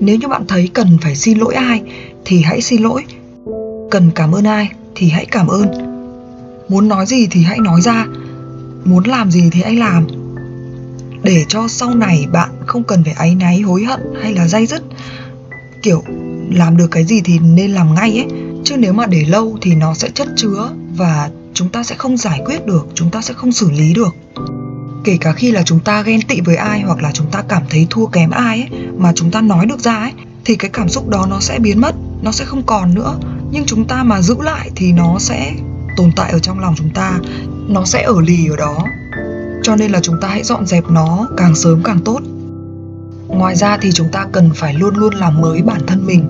nếu 0.00 0.16
như 0.16 0.28
bạn 0.28 0.44
thấy 0.48 0.70
cần 0.74 0.98
phải 1.00 1.16
xin 1.16 1.38
lỗi 1.38 1.54
ai, 1.54 1.82
thì 2.24 2.42
hãy 2.42 2.60
xin 2.60 2.82
lỗi. 2.82 3.04
Cần 3.90 4.10
cảm 4.14 4.32
ơn 4.32 4.44
ai, 4.44 4.68
thì 4.94 5.08
hãy 5.08 5.26
cảm 5.26 5.46
ơn. 5.46 5.68
Muốn 6.68 6.88
nói 6.88 7.06
gì 7.06 7.26
thì 7.30 7.42
hãy 7.42 7.58
nói 7.58 7.80
ra. 7.80 8.06
Muốn 8.84 9.04
làm 9.04 9.30
gì 9.30 9.50
thì 9.52 9.62
hãy 9.62 9.74
làm. 9.74 10.06
Để 11.22 11.44
cho 11.48 11.68
sau 11.68 11.94
này 11.94 12.26
bạn 12.32 12.50
không 12.66 12.84
cần 12.84 13.04
phải 13.04 13.12
áy 13.12 13.34
náy, 13.34 13.60
hối 13.60 13.84
hận 13.84 14.00
hay 14.22 14.34
là 14.34 14.48
day 14.48 14.66
dứt. 14.66 14.82
Kiểu, 15.82 16.02
làm 16.50 16.76
được 16.76 16.90
cái 16.90 17.04
gì 17.04 17.20
thì 17.24 17.38
nên 17.38 17.70
làm 17.70 17.94
ngay 17.94 18.10
ấy. 18.10 18.26
Chứ 18.64 18.76
nếu 18.76 18.92
mà 18.92 19.06
để 19.06 19.24
lâu 19.24 19.58
thì 19.60 19.74
nó 19.74 19.94
sẽ 19.94 20.08
chất 20.14 20.28
chứa 20.36 20.70
và 20.96 21.30
chúng 21.54 21.68
ta 21.68 21.82
sẽ 21.82 21.94
không 21.94 22.16
giải 22.16 22.40
quyết 22.44 22.66
được, 22.66 22.86
chúng 22.94 23.10
ta 23.10 23.22
sẽ 23.22 23.34
không 23.34 23.52
xử 23.52 23.70
lý 23.70 23.94
được. 23.94 24.14
Kể 25.04 25.16
cả 25.20 25.32
khi 25.32 25.50
là 25.50 25.62
chúng 25.62 25.80
ta 25.80 26.02
ghen 26.02 26.22
tị 26.22 26.40
với 26.40 26.56
ai 26.56 26.80
hoặc 26.80 27.02
là 27.02 27.10
chúng 27.12 27.30
ta 27.30 27.42
cảm 27.48 27.62
thấy 27.70 27.86
thua 27.90 28.06
kém 28.06 28.30
ai 28.30 28.60
ấy 28.60 28.83
mà 28.96 29.12
chúng 29.14 29.30
ta 29.30 29.40
nói 29.40 29.66
được 29.66 29.80
ra 29.80 29.94
ấy, 29.94 30.12
thì 30.44 30.56
cái 30.56 30.70
cảm 30.70 30.88
xúc 30.88 31.08
đó 31.08 31.26
nó 31.30 31.40
sẽ 31.40 31.58
biến 31.58 31.80
mất, 31.80 31.94
nó 32.22 32.32
sẽ 32.32 32.44
không 32.44 32.62
còn 32.62 32.94
nữa. 32.94 33.18
Nhưng 33.50 33.64
chúng 33.66 33.84
ta 33.84 34.02
mà 34.02 34.22
giữ 34.22 34.36
lại 34.40 34.70
thì 34.76 34.92
nó 34.92 35.18
sẽ 35.18 35.54
tồn 35.96 36.12
tại 36.16 36.30
ở 36.32 36.38
trong 36.38 36.60
lòng 36.60 36.74
chúng 36.76 36.90
ta, 36.90 37.18
nó 37.68 37.84
sẽ 37.84 38.02
ở 38.02 38.20
lì 38.20 38.48
ở 38.48 38.56
đó. 38.56 38.84
Cho 39.62 39.76
nên 39.76 39.90
là 39.90 40.00
chúng 40.00 40.20
ta 40.20 40.28
hãy 40.28 40.42
dọn 40.42 40.66
dẹp 40.66 40.84
nó 40.90 41.28
càng 41.36 41.54
sớm 41.54 41.82
càng 41.84 41.98
tốt. 42.04 42.20
Ngoài 43.28 43.56
ra 43.56 43.78
thì 43.82 43.92
chúng 43.92 44.08
ta 44.12 44.26
cần 44.32 44.50
phải 44.54 44.74
luôn 44.74 44.96
luôn 44.96 45.14
làm 45.14 45.40
mới 45.40 45.62
bản 45.62 45.80
thân 45.86 46.06
mình. 46.06 46.28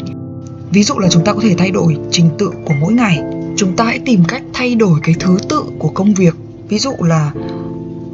Ví 0.71 0.83
dụ 0.83 0.99
là 0.99 1.09
chúng 1.09 1.25
ta 1.25 1.33
có 1.33 1.41
thể 1.43 1.55
thay 1.59 1.71
đổi 1.71 1.97
trình 2.11 2.31
tự 2.39 2.51
của 2.65 2.75
mỗi 2.81 2.93
ngày. 2.93 3.23
Chúng 3.57 3.77
ta 3.77 3.85
hãy 3.85 3.99
tìm 4.07 4.25
cách 4.29 4.43
thay 4.53 4.75
đổi 4.75 5.01
cái 5.03 5.15
thứ 5.21 5.39
tự 5.49 5.63
của 5.79 5.89
công 5.89 6.15
việc. 6.15 6.35
Ví 6.69 6.79
dụ 6.79 6.93
là 6.99 7.33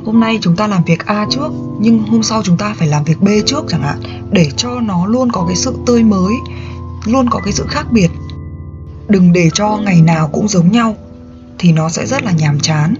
hôm 0.04 0.20
nay 0.20 0.38
chúng 0.42 0.56
ta 0.56 0.66
làm 0.66 0.84
việc 0.84 1.06
A 1.06 1.26
trước, 1.30 1.48
nhưng 1.80 1.98
hôm 1.98 2.22
sau 2.22 2.42
chúng 2.42 2.56
ta 2.56 2.74
phải 2.78 2.88
làm 2.88 3.04
việc 3.04 3.20
B 3.20 3.28
trước 3.46 3.64
chẳng 3.68 3.82
hạn, 3.82 4.00
để 4.30 4.50
cho 4.56 4.80
nó 4.80 5.06
luôn 5.06 5.32
có 5.32 5.44
cái 5.46 5.56
sự 5.56 5.74
tươi 5.86 6.02
mới, 6.02 6.34
luôn 7.04 7.30
có 7.30 7.40
cái 7.44 7.52
sự 7.52 7.66
khác 7.68 7.86
biệt. 7.92 8.08
Đừng 9.08 9.32
để 9.32 9.50
cho 9.54 9.76
ngày 9.76 10.00
nào 10.00 10.28
cũng 10.32 10.48
giống 10.48 10.72
nhau, 10.72 10.96
thì 11.58 11.72
nó 11.72 11.88
sẽ 11.88 12.06
rất 12.06 12.22
là 12.22 12.32
nhàm 12.32 12.60
chán. 12.60 12.94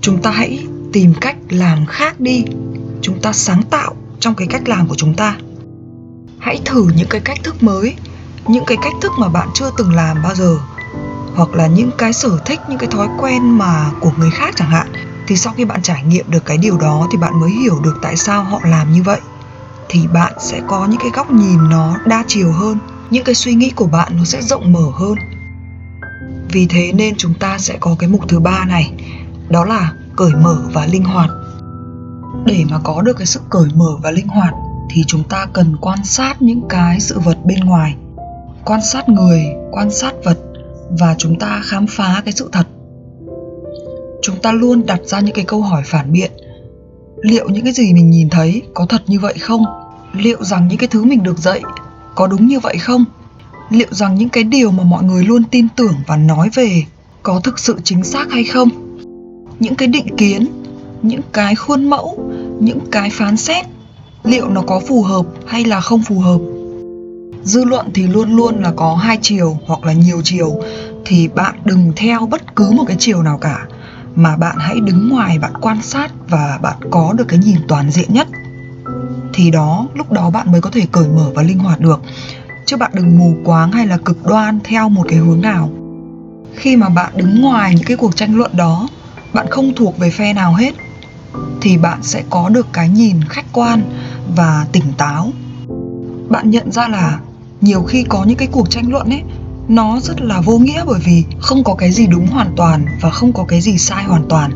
Chúng 0.00 0.22
ta 0.22 0.30
hãy 0.30 0.66
tìm 0.92 1.14
cách 1.20 1.36
làm 1.50 1.86
khác 1.86 2.20
đi. 2.20 2.44
Chúng 3.02 3.20
ta 3.20 3.32
sáng 3.32 3.62
tạo 3.62 3.94
trong 4.20 4.34
cái 4.34 4.46
cách 4.46 4.68
làm 4.68 4.88
của 4.88 4.94
chúng 4.94 5.14
ta. 5.14 5.36
Hãy 6.38 6.60
thử 6.64 6.88
những 6.96 7.08
cái 7.10 7.20
cách 7.20 7.38
thức 7.42 7.62
mới, 7.62 7.94
những 8.46 8.64
cái 8.66 8.76
cách 8.82 8.92
thức 9.00 9.12
mà 9.18 9.28
bạn 9.28 9.48
chưa 9.54 9.70
từng 9.78 9.94
làm 9.94 10.22
bao 10.22 10.34
giờ, 10.34 10.58
hoặc 11.34 11.54
là 11.54 11.66
những 11.66 11.90
cái 11.98 12.12
sở 12.12 12.38
thích, 12.46 12.60
những 12.68 12.78
cái 12.78 12.88
thói 12.90 13.08
quen 13.18 13.58
mà 13.58 13.90
của 14.00 14.10
người 14.18 14.30
khác 14.30 14.54
chẳng 14.56 14.70
hạn 14.70 14.86
thì 15.26 15.36
sau 15.36 15.52
khi 15.56 15.64
bạn 15.64 15.82
trải 15.82 16.02
nghiệm 16.04 16.30
được 16.30 16.44
cái 16.44 16.58
điều 16.58 16.78
đó 16.78 17.08
thì 17.12 17.18
bạn 17.18 17.40
mới 17.40 17.50
hiểu 17.50 17.80
được 17.82 17.98
tại 18.02 18.16
sao 18.16 18.44
họ 18.44 18.60
làm 18.64 18.92
như 18.92 19.02
vậy. 19.02 19.20
Thì 19.88 20.06
bạn 20.12 20.32
sẽ 20.40 20.60
có 20.66 20.86
những 20.86 21.00
cái 21.00 21.10
góc 21.14 21.30
nhìn 21.30 21.68
nó 21.70 21.96
đa 22.06 22.24
chiều 22.26 22.52
hơn, 22.52 22.78
những 23.10 23.24
cái 23.24 23.34
suy 23.34 23.54
nghĩ 23.54 23.70
của 23.70 23.86
bạn 23.86 24.12
nó 24.16 24.24
sẽ 24.24 24.42
rộng 24.42 24.72
mở 24.72 24.90
hơn. 24.94 25.14
Vì 26.52 26.66
thế 26.66 26.92
nên 26.92 27.14
chúng 27.16 27.34
ta 27.34 27.58
sẽ 27.58 27.76
có 27.80 27.96
cái 27.98 28.08
mục 28.08 28.28
thứ 28.28 28.40
ba 28.40 28.64
này, 28.64 28.92
đó 29.48 29.64
là 29.64 29.92
cởi 30.16 30.32
mở 30.34 30.62
và 30.72 30.86
linh 30.86 31.04
hoạt. 31.04 31.30
Để 32.46 32.64
mà 32.70 32.78
có 32.84 33.02
được 33.02 33.16
cái 33.16 33.26
sự 33.26 33.40
cởi 33.50 33.68
mở 33.74 33.96
và 34.02 34.10
linh 34.10 34.28
hoạt 34.28 34.54
thì 34.90 35.04
chúng 35.06 35.24
ta 35.24 35.46
cần 35.52 35.76
quan 35.80 36.04
sát 36.04 36.42
những 36.42 36.62
cái 36.68 37.00
sự 37.00 37.18
vật 37.18 37.38
bên 37.44 37.60
ngoài, 37.60 37.96
quan 38.64 38.80
sát 38.82 39.08
người, 39.08 39.44
quan 39.70 39.90
sát 39.90 40.14
vật 40.24 40.38
và 40.90 41.14
chúng 41.18 41.38
ta 41.38 41.60
khám 41.64 41.86
phá 41.86 42.22
cái 42.24 42.32
sự 42.32 42.48
thật 42.52 42.66
chúng 44.26 44.36
ta 44.36 44.52
luôn 44.52 44.86
đặt 44.86 45.00
ra 45.04 45.20
những 45.20 45.34
cái 45.34 45.44
câu 45.44 45.62
hỏi 45.62 45.82
phản 45.86 46.12
biện. 46.12 46.30
Liệu 47.22 47.48
những 47.48 47.64
cái 47.64 47.72
gì 47.72 47.94
mình 47.94 48.10
nhìn 48.10 48.28
thấy 48.28 48.62
có 48.74 48.86
thật 48.86 49.02
như 49.06 49.20
vậy 49.20 49.34
không? 49.40 49.64
Liệu 50.12 50.44
rằng 50.44 50.68
những 50.68 50.78
cái 50.78 50.88
thứ 50.88 51.04
mình 51.04 51.22
được 51.22 51.38
dạy 51.38 51.62
có 52.14 52.26
đúng 52.26 52.46
như 52.46 52.60
vậy 52.60 52.78
không? 52.78 53.04
Liệu 53.70 53.88
rằng 53.90 54.14
những 54.14 54.28
cái 54.28 54.44
điều 54.44 54.70
mà 54.70 54.84
mọi 54.84 55.04
người 55.04 55.24
luôn 55.24 55.44
tin 55.44 55.68
tưởng 55.76 55.94
và 56.06 56.16
nói 56.16 56.50
về 56.54 56.82
có 57.22 57.40
thực 57.40 57.58
sự 57.58 57.76
chính 57.84 58.04
xác 58.04 58.30
hay 58.30 58.44
không? 58.44 58.68
Những 59.60 59.74
cái 59.74 59.88
định 59.88 60.16
kiến, 60.16 60.46
những 61.02 61.20
cái 61.32 61.54
khuôn 61.54 61.90
mẫu, 61.90 62.32
những 62.60 62.80
cái 62.90 63.10
phán 63.10 63.36
xét, 63.36 63.66
liệu 64.24 64.48
nó 64.48 64.62
có 64.62 64.80
phù 64.80 65.02
hợp 65.02 65.26
hay 65.46 65.64
là 65.64 65.80
không 65.80 66.02
phù 66.02 66.18
hợp? 66.18 66.38
Dư 67.44 67.64
luận 67.64 67.86
thì 67.94 68.06
luôn 68.06 68.36
luôn 68.36 68.62
là 68.62 68.72
có 68.76 68.94
hai 68.94 69.18
chiều 69.22 69.58
hoặc 69.66 69.84
là 69.84 69.92
nhiều 69.92 70.20
chiều, 70.24 70.62
thì 71.04 71.28
bạn 71.28 71.54
đừng 71.64 71.92
theo 71.96 72.26
bất 72.26 72.56
cứ 72.56 72.70
một 72.70 72.84
cái 72.88 72.96
chiều 73.00 73.22
nào 73.22 73.38
cả 73.38 73.66
mà 74.16 74.36
bạn 74.36 74.56
hãy 74.58 74.80
đứng 74.80 75.08
ngoài, 75.08 75.38
bạn 75.38 75.52
quan 75.60 75.82
sát 75.82 76.12
và 76.28 76.58
bạn 76.62 76.76
có 76.90 77.12
được 77.16 77.24
cái 77.28 77.38
nhìn 77.38 77.58
toàn 77.68 77.90
diện 77.90 78.12
nhất. 78.12 78.28
Thì 79.34 79.50
đó, 79.50 79.86
lúc 79.94 80.12
đó 80.12 80.30
bạn 80.30 80.52
mới 80.52 80.60
có 80.60 80.70
thể 80.70 80.86
cởi 80.92 81.08
mở 81.08 81.30
và 81.34 81.42
linh 81.42 81.58
hoạt 81.58 81.80
được. 81.80 82.00
Chứ 82.66 82.76
bạn 82.76 82.90
đừng 82.94 83.18
mù 83.18 83.34
quáng 83.44 83.72
hay 83.72 83.86
là 83.86 83.96
cực 83.96 84.26
đoan 84.26 84.60
theo 84.64 84.88
một 84.88 85.06
cái 85.08 85.18
hướng 85.18 85.40
nào. 85.40 85.70
Khi 86.54 86.76
mà 86.76 86.88
bạn 86.88 87.12
đứng 87.16 87.40
ngoài 87.40 87.74
những 87.74 87.86
cái 87.86 87.96
cuộc 87.96 88.16
tranh 88.16 88.36
luận 88.36 88.50
đó, 88.56 88.88
bạn 89.32 89.46
không 89.50 89.72
thuộc 89.76 89.98
về 89.98 90.10
phe 90.10 90.32
nào 90.32 90.54
hết, 90.54 90.74
thì 91.60 91.78
bạn 91.78 92.02
sẽ 92.02 92.22
có 92.30 92.48
được 92.48 92.66
cái 92.72 92.88
nhìn 92.88 93.24
khách 93.28 93.46
quan 93.52 93.82
và 94.36 94.66
tỉnh 94.72 94.92
táo. 94.98 95.30
Bạn 96.28 96.50
nhận 96.50 96.72
ra 96.72 96.88
là 96.88 97.18
nhiều 97.60 97.82
khi 97.82 98.04
có 98.08 98.24
những 98.24 98.36
cái 98.36 98.48
cuộc 98.52 98.70
tranh 98.70 98.90
luận 98.90 99.10
ấy 99.10 99.22
nó 99.68 100.00
rất 100.00 100.20
là 100.20 100.40
vô 100.40 100.58
nghĩa 100.58 100.84
bởi 100.86 101.00
vì 101.04 101.24
không 101.40 101.64
có 101.64 101.74
cái 101.74 101.92
gì 101.92 102.06
đúng 102.06 102.26
hoàn 102.26 102.52
toàn 102.56 102.86
và 103.00 103.10
không 103.10 103.32
có 103.32 103.44
cái 103.44 103.60
gì 103.60 103.78
sai 103.78 104.04
hoàn 104.04 104.22
toàn. 104.28 104.50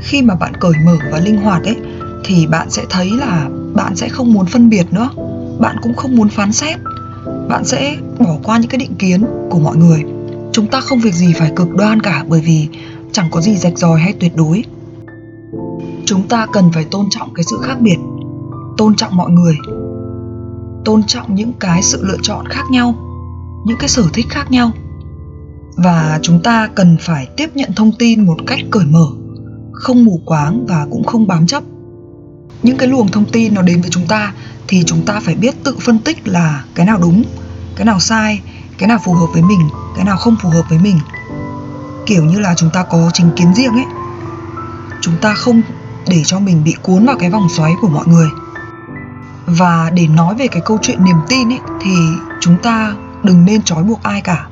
Khi 0.00 0.22
mà 0.22 0.34
bạn 0.34 0.52
cởi 0.60 0.72
mở 0.84 0.96
và 1.12 1.18
linh 1.18 1.36
hoạt 1.36 1.64
ấy, 1.64 1.76
thì 2.24 2.46
bạn 2.46 2.70
sẽ 2.70 2.84
thấy 2.90 3.10
là 3.10 3.48
bạn 3.74 3.96
sẽ 3.96 4.08
không 4.08 4.32
muốn 4.32 4.46
phân 4.46 4.68
biệt 4.68 4.92
nữa. 4.92 5.08
Bạn 5.60 5.76
cũng 5.82 5.94
không 5.94 6.16
muốn 6.16 6.28
phán 6.28 6.52
xét. 6.52 6.78
Bạn 7.48 7.64
sẽ 7.64 7.96
bỏ 8.18 8.36
qua 8.42 8.58
những 8.58 8.70
cái 8.70 8.78
định 8.78 8.94
kiến 8.98 9.24
của 9.50 9.58
mọi 9.58 9.76
người. 9.76 10.04
Chúng 10.52 10.66
ta 10.66 10.80
không 10.80 11.00
việc 11.00 11.14
gì 11.14 11.32
phải 11.32 11.52
cực 11.56 11.74
đoan 11.74 12.02
cả 12.02 12.24
bởi 12.28 12.40
vì 12.40 12.68
chẳng 13.12 13.28
có 13.30 13.40
gì 13.40 13.56
rạch 13.56 13.78
ròi 13.78 14.00
hay 14.00 14.12
tuyệt 14.20 14.36
đối. 14.36 14.64
Chúng 16.04 16.28
ta 16.28 16.46
cần 16.52 16.72
phải 16.72 16.84
tôn 16.84 17.06
trọng 17.10 17.34
cái 17.34 17.44
sự 17.44 17.58
khác 17.62 17.80
biệt, 17.80 17.96
tôn 18.76 18.96
trọng 18.96 19.16
mọi 19.16 19.30
người, 19.30 19.56
tôn 20.84 21.02
trọng 21.06 21.34
những 21.34 21.52
cái 21.60 21.82
sự 21.82 22.04
lựa 22.04 22.18
chọn 22.22 22.46
khác 22.48 22.64
nhau 22.70 22.94
những 23.66 23.78
cái 23.78 23.88
sở 23.88 24.02
thích 24.12 24.26
khác 24.30 24.50
nhau. 24.50 24.72
Và 25.76 26.18
chúng 26.22 26.42
ta 26.42 26.68
cần 26.74 26.96
phải 27.00 27.26
tiếp 27.36 27.50
nhận 27.54 27.72
thông 27.76 27.92
tin 27.98 28.26
một 28.26 28.36
cách 28.46 28.60
cởi 28.70 28.84
mở, 28.86 29.06
không 29.72 30.04
mù 30.04 30.20
quáng 30.24 30.66
và 30.68 30.86
cũng 30.90 31.04
không 31.04 31.26
bám 31.26 31.46
chấp. 31.46 31.62
Những 32.62 32.76
cái 32.76 32.88
luồng 32.88 33.08
thông 33.08 33.24
tin 33.24 33.54
nó 33.54 33.62
đến 33.62 33.80
với 33.80 33.90
chúng 33.90 34.06
ta 34.06 34.32
thì 34.68 34.82
chúng 34.86 35.04
ta 35.06 35.20
phải 35.20 35.34
biết 35.34 35.64
tự 35.64 35.76
phân 35.80 35.98
tích 35.98 36.28
là 36.28 36.64
cái 36.74 36.86
nào 36.86 36.98
đúng, 36.98 37.24
cái 37.76 37.84
nào 37.84 38.00
sai, 38.00 38.42
cái 38.78 38.88
nào 38.88 38.98
phù 39.04 39.14
hợp 39.14 39.26
với 39.32 39.42
mình, 39.42 39.60
cái 39.96 40.04
nào 40.04 40.16
không 40.16 40.36
phù 40.42 40.48
hợp 40.48 40.64
với 40.70 40.78
mình. 40.78 40.98
Kiểu 42.06 42.24
như 42.24 42.38
là 42.38 42.54
chúng 42.54 42.70
ta 42.72 42.82
có 42.82 43.10
chính 43.12 43.30
kiến 43.36 43.54
riêng 43.54 43.72
ấy. 43.72 43.86
Chúng 45.00 45.14
ta 45.20 45.34
không 45.34 45.62
để 46.08 46.22
cho 46.24 46.38
mình 46.38 46.64
bị 46.64 46.74
cuốn 46.82 47.06
vào 47.06 47.16
cái 47.18 47.30
vòng 47.30 47.48
xoáy 47.56 47.72
của 47.80 47.88
mọi 47.88 48.06
người. 48.06 48.28
Và 49.46 49.90
để 49.94 50.06
nói 50.06 50.34
về 50.34 50.48
cái 50.48 50.62
câu 50.64 50.78
chuyện 50.82 51.04
niềm 51.04 51.16
tin 51.28 51.48
ấy, 51.48 51.60
thì 51.80 51.94
chúng 52.40 52.56
ta 52.62 52.94
đừng 53.26 53.44
nên 53.44 53.62
trói 53.62 53.84
buộc 53.84 54.02
ai 54.02 54.20
cả. 54.20 54.48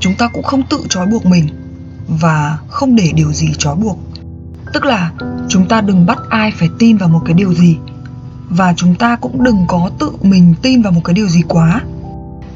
Chúng 0.00 0.14
ta 0.18 0.28
cũng 0.28 0.42
không 0.42 0.62
tự 0.70 0.80
trói 0.88 1.06
buộc 1.06 1.26
mình 1.26 1.48
và 2.08 2.58
không 2.68 2.96
để 2.96 3.10
điều 3.14 3.32
gì 3.32 3.48
trói 3.58 3.76
buộc. 3.76 3.98
Tức 4.74 4.84
là 4.84 5.12
chúng 5.48 5.68
ta 5.68 5.80
đừng 5.80 6.06
bắt 6.06 6.18
ai 6.28 6.52
phải 6.56 6.68
tin 6.78 6.96
vào 6.96 7.08
một 7.08 7.20
cái 7.24 7.34
điều 7.34 7.54
gì 7.54 7.76
và 8.50 8.74
chúng 8.76 8.94
ta 8.94 9.16
cũng 9.16 9.42
đừng 9.44 9.64
có 9.68 9.90
tự 9.98 10.10
mình 10.22 10.54
tin 10.62 10.82
vào 10.82 10.92
một 10.92 11.00
cái 11.04 11.14
điều 11.14 11.28
gì 11.28 11.42
quá. 11.48 11.80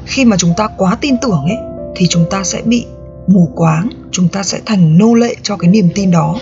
Khi 0.05 0.25
mà 0.25 0.37
chúng 0.37 0.53
ta 0.57 0.67
quá 0.77 0.97
tin 1.01 1.15
tưởng 1.21 1.43
ấy, 1.43 1.57
thì 1.95 2.07
chúng 2.09 2.25
ta 2.29 2.43
sẽ 2.43 2.61
bị 2.65 2.85
mù 3.27 3.51
quáng, 3.55 3.89
chúng 4.11 4.27
ta 4.27 4.43
sẽ 4.43 4.59
thành 4.65 4.97
nô 4.97 5.13
lệ 5.13 5.35
cho 5.43 5.57
cái 5.57 5.71
niềm 5.71 5.89
tin 5.95 6.11
đó. 6.11 6.35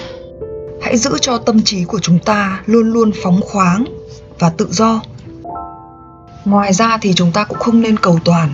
Hãy 0.81 0.97
giữ 0.97 1.17
cho 1.21 1.37
tâm 1.37 1.61
trí 1.61 1.83
của 1.83 1.99
chúng 1.99 2.19
ta 2.19 2.61
luôn 2.65 2.93
luôn 2.93 3.11
phóng 3.23 3.41
khoáng 3.41 3.85
và 4.39 4.49
tự 4.49 4.67
do. 4.71 5.01
Ngoài 6.45 6.73
ra 6.73 6.97
thì 7.01 7.13
chúng 7.13 7.31
ta 7.31 7.43
cũng 7.43 7.59
không 7.59 7.81
nên 7.81 7.97
cầu 7.97 8.19
toàn 8.25 8.53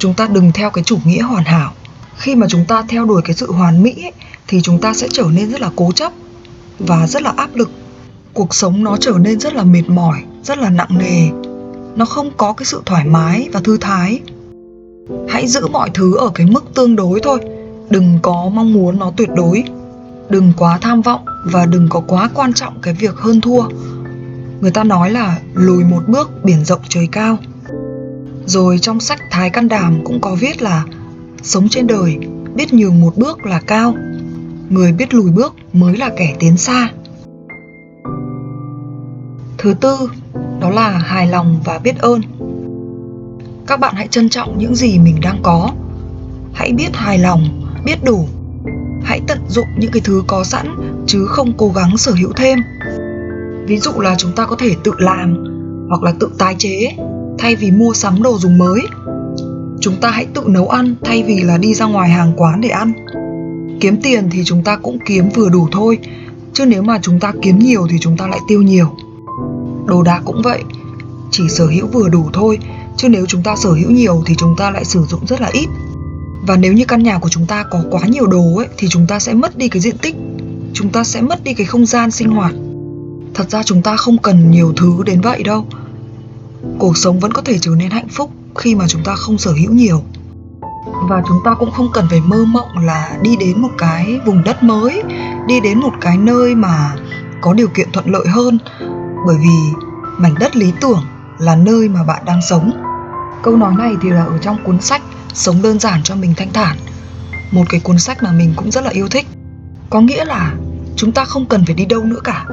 chúng 0.00 0.14
ta 0.14 0.26
đừng 0.26 0.52
theo 0.52 0.70
cái 0.70 0.84
chủ 0.84 0.98
nghĩa 1.04 1.22
hoàn 1.22 1.44
hảo. 1.44 1.72
Khi 2.16 2.34
mà 2.34 2.46
chúng 2.50 2.64
ta 2.64 2.84
theo 2.88 3.04
đuổi 3.04 3.22
cái 3.24 3.36
sự 3.36 3.52
hoàn 3.52 3.82
mỹ 3.82 4.02
ấy, 4.02 4.12
thì 4.48 4.60
chúng 4.62 4.80
ta 4.80 4.94
sẽ 4.94 5.08
trở 5.12 5.24
nên 5.32 5.50
rất 5.50 5.60
là 5.60 5.70
cố 5.76 5.92
chấp 5.92 6.12
và 6.78 7.06
rất 7.06 7.22
là 7.22 7.32
áp 7.36 7.50
lực. 7.54 7.70
Cuộc 8.34 8.54
sống 8.54 8.84
nó 8.84 8.96
trở 8.96 9.12
nên 9.20 9.40
rất 9.40 9.54
là 9.54 9.62
mệt 9.62 9.88
mỏi 9.88 10.22
rất 10.44 10.58
là 10.58 10.70
nặng 10.70 10.98
nề. 10.98 11.28
Nó 11.96 12.04
không 12.04 12.30
có 12.36 12.52
cái 12.52 12.64
sự 12.66 12.82
thoải 12.86 13.04
mái 13.04 13.48
và 13.52 13.60
thư 13.60 13.76
thái. 13.76 14.20
Hãy 15.28 15.46
giữ 15.46 15.66
mọi 15.68 15.90
thứ 15.94 16.16
ở 16.16 16.30
cái 16.34 16.46
mức 16.46 16.64
tương 16.74 16.96
đối 16.96 17.20
thôi. 17.20 17.40
Đừng 17.90 18.18
có 18.22 18.50
mong 18.54 18.72
muốn 18.72 18.98
nó 18.98 19.12
tuyệt 19.16 19.28
đối. 19.34 19.64
Đừng 20.28 20.52
quá 20.56 20.78
tham 20.82 21.02
vọng 21.02 21.24
và 21.44 21.66
đừng 21.66 21.88
có 21.88 22.00
quá 22.00 22.30
quan 22.34 22.52
trọng 22.52 22.80
cái 22.80 22.94
việc 22.94 23.16
hơn 23.16 23.40
thua. 23.40 23.62
Người 24.60 24.70
ta 24.70 24.84
nói 24.84 25.10
là 25.10 25.38
lùi 25.54 25.84
một 25.84 26.02
bước 26.08 26.30
biển 26.44 26.64
rộng 26.64 26.80
trời 26.88 27.08
cao 27.12 27.38
rồi 28.46 28.78
trong 28.78 29.00
sách 29.00 29.20
thái 29.30 29.50
căn 29.50 29.68
đàm 29.68 30.04
cũng 30.04 30.20
có 30.20 30.34
viết 30.34 30.62
là, 30.62 30.84
sống 31.42 31.68
trên 31.68 31.86
đời, 31.86 32.18
biết 32.54 32.72
nhường 32.72 33.00
một 33.00 33.16
bước 33.16 33.46
là 33.46 33.60
cao. 33.66 33.94
Người 34.70 34.92
biết 34.92 35.14
lùi 35.14 35.30
bước 35.30 35.54
mới 35.72 35.96
là 35.96 36.10
kẻ 36.16 36.34
tiến 36.38 36.56
xa. 36.56 36.90
Thứ 39.58 39.74
tư, 39.80 39.96
đó 40.60 40.70
là 40.70 40.90
hài 40.90 41.26
lòng 41.26 41.60
và 41.64 41.78
biết 41.78 41.98
ơn. 41.98 42.20
Các 43.66 43.80
bạn 43.80 43.94
hãy 43.94 44.08
trân 44.08 44.28
trọng 44.28 44.58
những 44.58 44.74
gì 44.74 44.98
mình 44.98 45.16
đang 45.22 45.40
có. 45.42 45.70
Hãy 46.52 46.72
biết 46.72 46.88
hài 46.92 47.18
lòng, 47.18 47.66
biết 47.84 48.04
đủ. 48.04 48.28
Hãy 49.04 49.20
tận 49.26 49.38
dụng 49.48 49.66
những 49.78 49.90
cái 49.92 50.00
thứ 50.04 50.22
có 50.26 50.44
sẵn, 50.44 50.76
chứ 51.06 51.26
không 51.26 51.52
cố 51.56 51.68
gắng 51.68 51.96
sở 51.96 52.12
hữu 52.12 52.32
thêm. 52.32 52.58
Ví 53.66 53.78
dụ 53.78 53.92
là 53.92 54.14
chúng 54.18 54.32
ta 54.32 54.46
có 54.46 54.56
thể 54.56 54.74
tự 54.84 54.92
làm 54.98 55.44
hoặc 55.88 56.02
là 56.02 56.12
tự 56.20 56.30
tái 56.38 56.54
chế 56.58 56.96
thay 57.40 57.56
vì 57.56 57.70
mua 57.70 57.94
sắm 57.94 58.22
đồ 58.22 58.38
dùng 58.38 58.58
mới. 58.58 58.80
Chúng 59.80 59.96
ta 60.00 60.10
hãy 60.10 60.26
tự 60.34 60.42
nấu 60.46 60.68
ăn 60.68 60.94
thay 61.04 61.22
vì 61.22 61.40
là 61.40 61.58
đi 61.58 61.74
ra 61.74 61.86
ngoài 61.86 62.10
hàng 62.10 62.32
quán 62.36 62.60
để 62.60 62.68
ăn. 62.68 62.92
Kiếm 63.80 63.96
tiền 64.02 64.28
thì 64.30 64.42
chúng 64.44 64.64
ta 64.64 64.76
cũng 64.76 64.98
kiếm 65.06 65.28
vừa 65.34 65.48
đủ 65.48 65.68
thôi, 65.72 65.98
chứ 66.52 66.66
nếu 66.66 66.82
mà 66.82 66.98
chúng 67.02 67.20
ta 67.20 67.32
kiếm 67.42 67.58
nhiều 67.58 67.86
thì 67.90 67.98
chúng 68.00 68.16
ta 68.16 68.26
lại 68.26 68.38
tiêu 68.48 68.62
nhiều. 68.62 68.86
Đồ 69.86 70.02
đạc 70.02 70.22
cũng 70.24 70.42
vậy, 70.44 70.62
chỉ 71.30 71.48
sở 71.48 71.66
hữu 71.66 71.86
vừa 71.86 72.08
đủ 72.08 72.30
thôi, 72.32 72.58
chứ 72.96 73.08
nếu 73.08 73.26
chúng 73.26 73.42
ta 73.42 73.56
sở 73.56 73.70
hữu 73.70 73.90
nhiều 73.90 74.22
thì 74.26 74.34
chúng 74.38 74.54
ta 74.58 74.70
lại 74.70 74.84
sử 74.84 75.04
dụng 75.04 75.26
rất 75.26 75.40
là 75.40 75.48
ít. 75.52 75.66
Và 76.46 76.56
nếu 76.56 76.72
như 76.72 76.84
căn 76.84 77.02
nhà 77.02 77.18
của 77.18 77.28
chúng 77.28 77.46
ta 77.46 77.62
có 77.70 77.82
quá 77.90 78.00
nhiều 78.06 78.26
đồ 78.26 78.56
ấy, 78.56 78.68
thì 78.78 78.88
chúng 78.88 79.06
ta 79.06 79.18
sẽ 79.18 79.34
mất 79.34 79.58
đi 79.58 79.68
cái 79.68 79.80
diện 79.80 79.98
tích, 79.98 80.16
chúng 80.72 80.88
ta 80.88 81.04
sẽ 81.04 81.20
mất 81.20 81.44
đi 81.44 81.54
cái 81.54 81.66
không 81.66 81.86
gian 81.86 82.10
sinh 82.10 82.28
hoạt. 82.28 82.52
Thật 83.34 83.50
ra 83.50 83.62
chúng 83.62 83.82
ta 83.82 83.96
không 83.96 84.18
cần 84.18 84.50
nhiều 84.50 84.72
thứ 84.76 85.02
đến 85.06 85.20
vậy 85.20 85.42
đâu 85.42 85.66
cuộc 86.78 86.96
sống 86.96 87.20
vẫn 87.20 87.32
có 87.32 87.42
thể 87.42 87.58
trở 87.58 87.70
nên 87.76 87.90
hạnh 87.90 88.08
phúc 88.08 88.30
khi 88.56 88.74
mà 88.74 88.84
chúng 88.88 89.04
ta 89.04 89.14
không 89.14 89.38
sở 89.38 89.52
hữu 89.52 89.72
nhiều. 89.72 90.02
Và 91.08 91.22
chúng 91.28 91.38
ta 91.44 91.54
cũng 91.54 91.70
không 91.70 91.88
cần 91.92 92.06
phải 92.10 92.20
mơ 92.20 92.44
mộng 92.44 92.78
là 92.78 93.18
đi 93.22 93.36
đến 93.36 93.60
một 93.60 93.70
cái 93.78 94.20
vùng 94.26 94.44
đất 94.44 94.62
mới, 94.62 95.02
đi 95.46 95.60
đến 95.60 95.78
một 95.78 95.92
cái 96.00 96.18
nơi 96.18 96.54
mà 96.54 96.96
có 97.40 97.52
điều 97.52 97.68
kiện 97.68 97.92
thuận 97.92 98.10
lợi 98.10 98.26
hơn. 98.28 98.58
Bởi 99.26 99.36
vì 99.36 99.84
mảnh 100.18 100.34
đất 100.40 100.56
lý 100.56 100.72
tưởng 100.80 101.04
là 101.38 101.56
nơi 101.56 101.88
mà 101.88 102.02
bạn 102.02 102.24
đang 102.24 102.40
sống. 102.50 102.72
Câu 103.42 103.56
nói 103.56 103.74
này 103.78 103.94
thì 104.02 104.10
là 104.10 104.24
ở 104.24 104.38
trong 104.38 104.64
cuốn 104.64 104.80
sách 104.80 105.02
sống 105.34 105.62
đơn 105.62 105.78
giản 105.78 106.02
cho 106.02 106.14
mình 106.14 106.34
thanh 106.36 106.52
thản. 106.52 106.76
Một 107.50 107.64
cái 107.68 107.80
cuốn 107.80 107.98
sách 107.98 108.22
mà 108.22 108.32
mình 108.32 108.52
cũng 108.56 108.70
rất 108.70 108.84
là 108.84 108.90
yêu 108.90 109.08
thích. 109.08 109.26
Có 109.90 110.00
nghĩa 110.00 110.24
là 110.24 110.54
chúng 110.96 111.12
ta 111.12 111.24
không 111.24 111.46
cần 111.46 111.66
phải 111.66 111.74
đi 111.74 111.84
đâu 111.84 112.04
nữa 112.04 112.20
cả. 112.24 112.46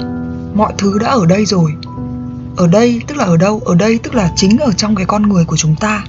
Mọi 0.54 0.74
thứ 0.78 1.00
đã 1.00 1.08
ở 1.08 1.26
đây 1.26 1.46
rồi 1.46 1.74
ở 2.58 2.68
đây, 2.68 3.02
tức 3.08 3.18
là 3.18 3.26
ở 3.26 3.38
đâu? 3.38 3.62
Ở 3.66 3.76
đây 3.76 4.00
tức 4.04 4.16
là 4.16 4.32
chính 4.36 4.58
ở 4.58 4.72
trong 4.72 4.96
cái 4.96 5.06
con 5.06 5.30
người 5.30 5.46
của 5.46 5.58
chúng 5.58 5.76
ta. 5.76 6.04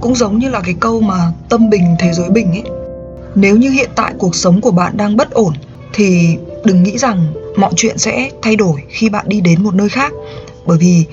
Cũng 0.00 0.14
giống 0.14 0.38
như 0.38 0.48
là 0.48 0.60
cái 0.60 0.74
câu 0.80 1.00
mà 1.00 1.32
tâm 1.48 1.70
bình, 1.70 1.96
thế 1.98 2.12
giới 2.12 2.30
bình 2.30 2.50
ấy. 2.50 2.64
Nếu 3.34 3.56
như 3.56 3.70
hiện 3.70 3.90
tại 3.94 4.14
cuộc 4.18 4.34
sống 4.34 4.60
của 4.60 4.70
bạn 4.70 4.96
đang 4.96 5.16
bất 5.16 5.30
ổn, 5.30 5.54
thì 5.92 6.36
đừng 6.64 6.82
nghĩ 6.82 6.98
rằng 6.98 7.26
mọi 7.56 7.72
chuyện 7.76 7.98
sẽ 7.98 8.30
thay 8.42 8.56
đổi 8.56 8.82
khi 8.88 9.08
bạn 9.08 9.28
đi 9.28 9.40
đến 9.40 9.62
một 9.62 9.74
nơi 9.74 9.88
khác. 9.88 10.12
Bởi 10.66 10.78
vì 10.78 11.04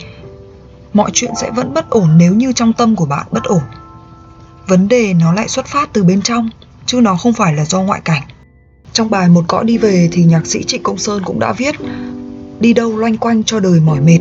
mọi 0.94 1.12
chuyện 1.14 1.32
sẽ 1.42 1.52
vẫn 1.52 1.74
bất 1.74 1.90
ổn 1.90 2.10
nếu 2.18 2.34
như 2.34 2.54
trong 2.54 2.74
tâm 2.74 2.96
của 2.96 3.06
bạn 3.06 3.28
bất 3.32 3.44
ổn. 3.44 3.62
Vấn 4.68 4.88
đề 4.88 5.14
nó 5.14 5.34
lại 5.34 5.48
xuất 5.48 5.66
phát 5.66 5.90
từ 5.94 6.04
bên 6.04 6.22
trong, 6.22 6.50
chứ 6.86 7.02
nó 7.02 7.16
không 7.16 7.34
phải 7.34 7.54
là 7.54 7.66
do 7.66 7.82
ngoại 7.82 8.02
cảnh. 8.06 8.24
Trong 8.94 9.10
bài 9.10 9.30
một 9.30 9.44
cõi 9.48 9.64
đi 9.66 9.78
về 9.78 10.10
thì 10.12 10.24
nhạc 10.24 10.46
sĩ 10.46 10.64
trịnh 10.64 10.84
công 10.84 10.98
sơn 10.98 11.22
cũng 11.26 11.40
đã 11.40 11.54
viết, 11.54 11.76
đi 12.60 12.74
đâu 12.74 12.98
loanh 12.98 13.18
quanh 13.18 13.44
cho 13.44 13.60
đời 13.60 13.80
mỏi 13.80 14.02
mệt 14.02 14.20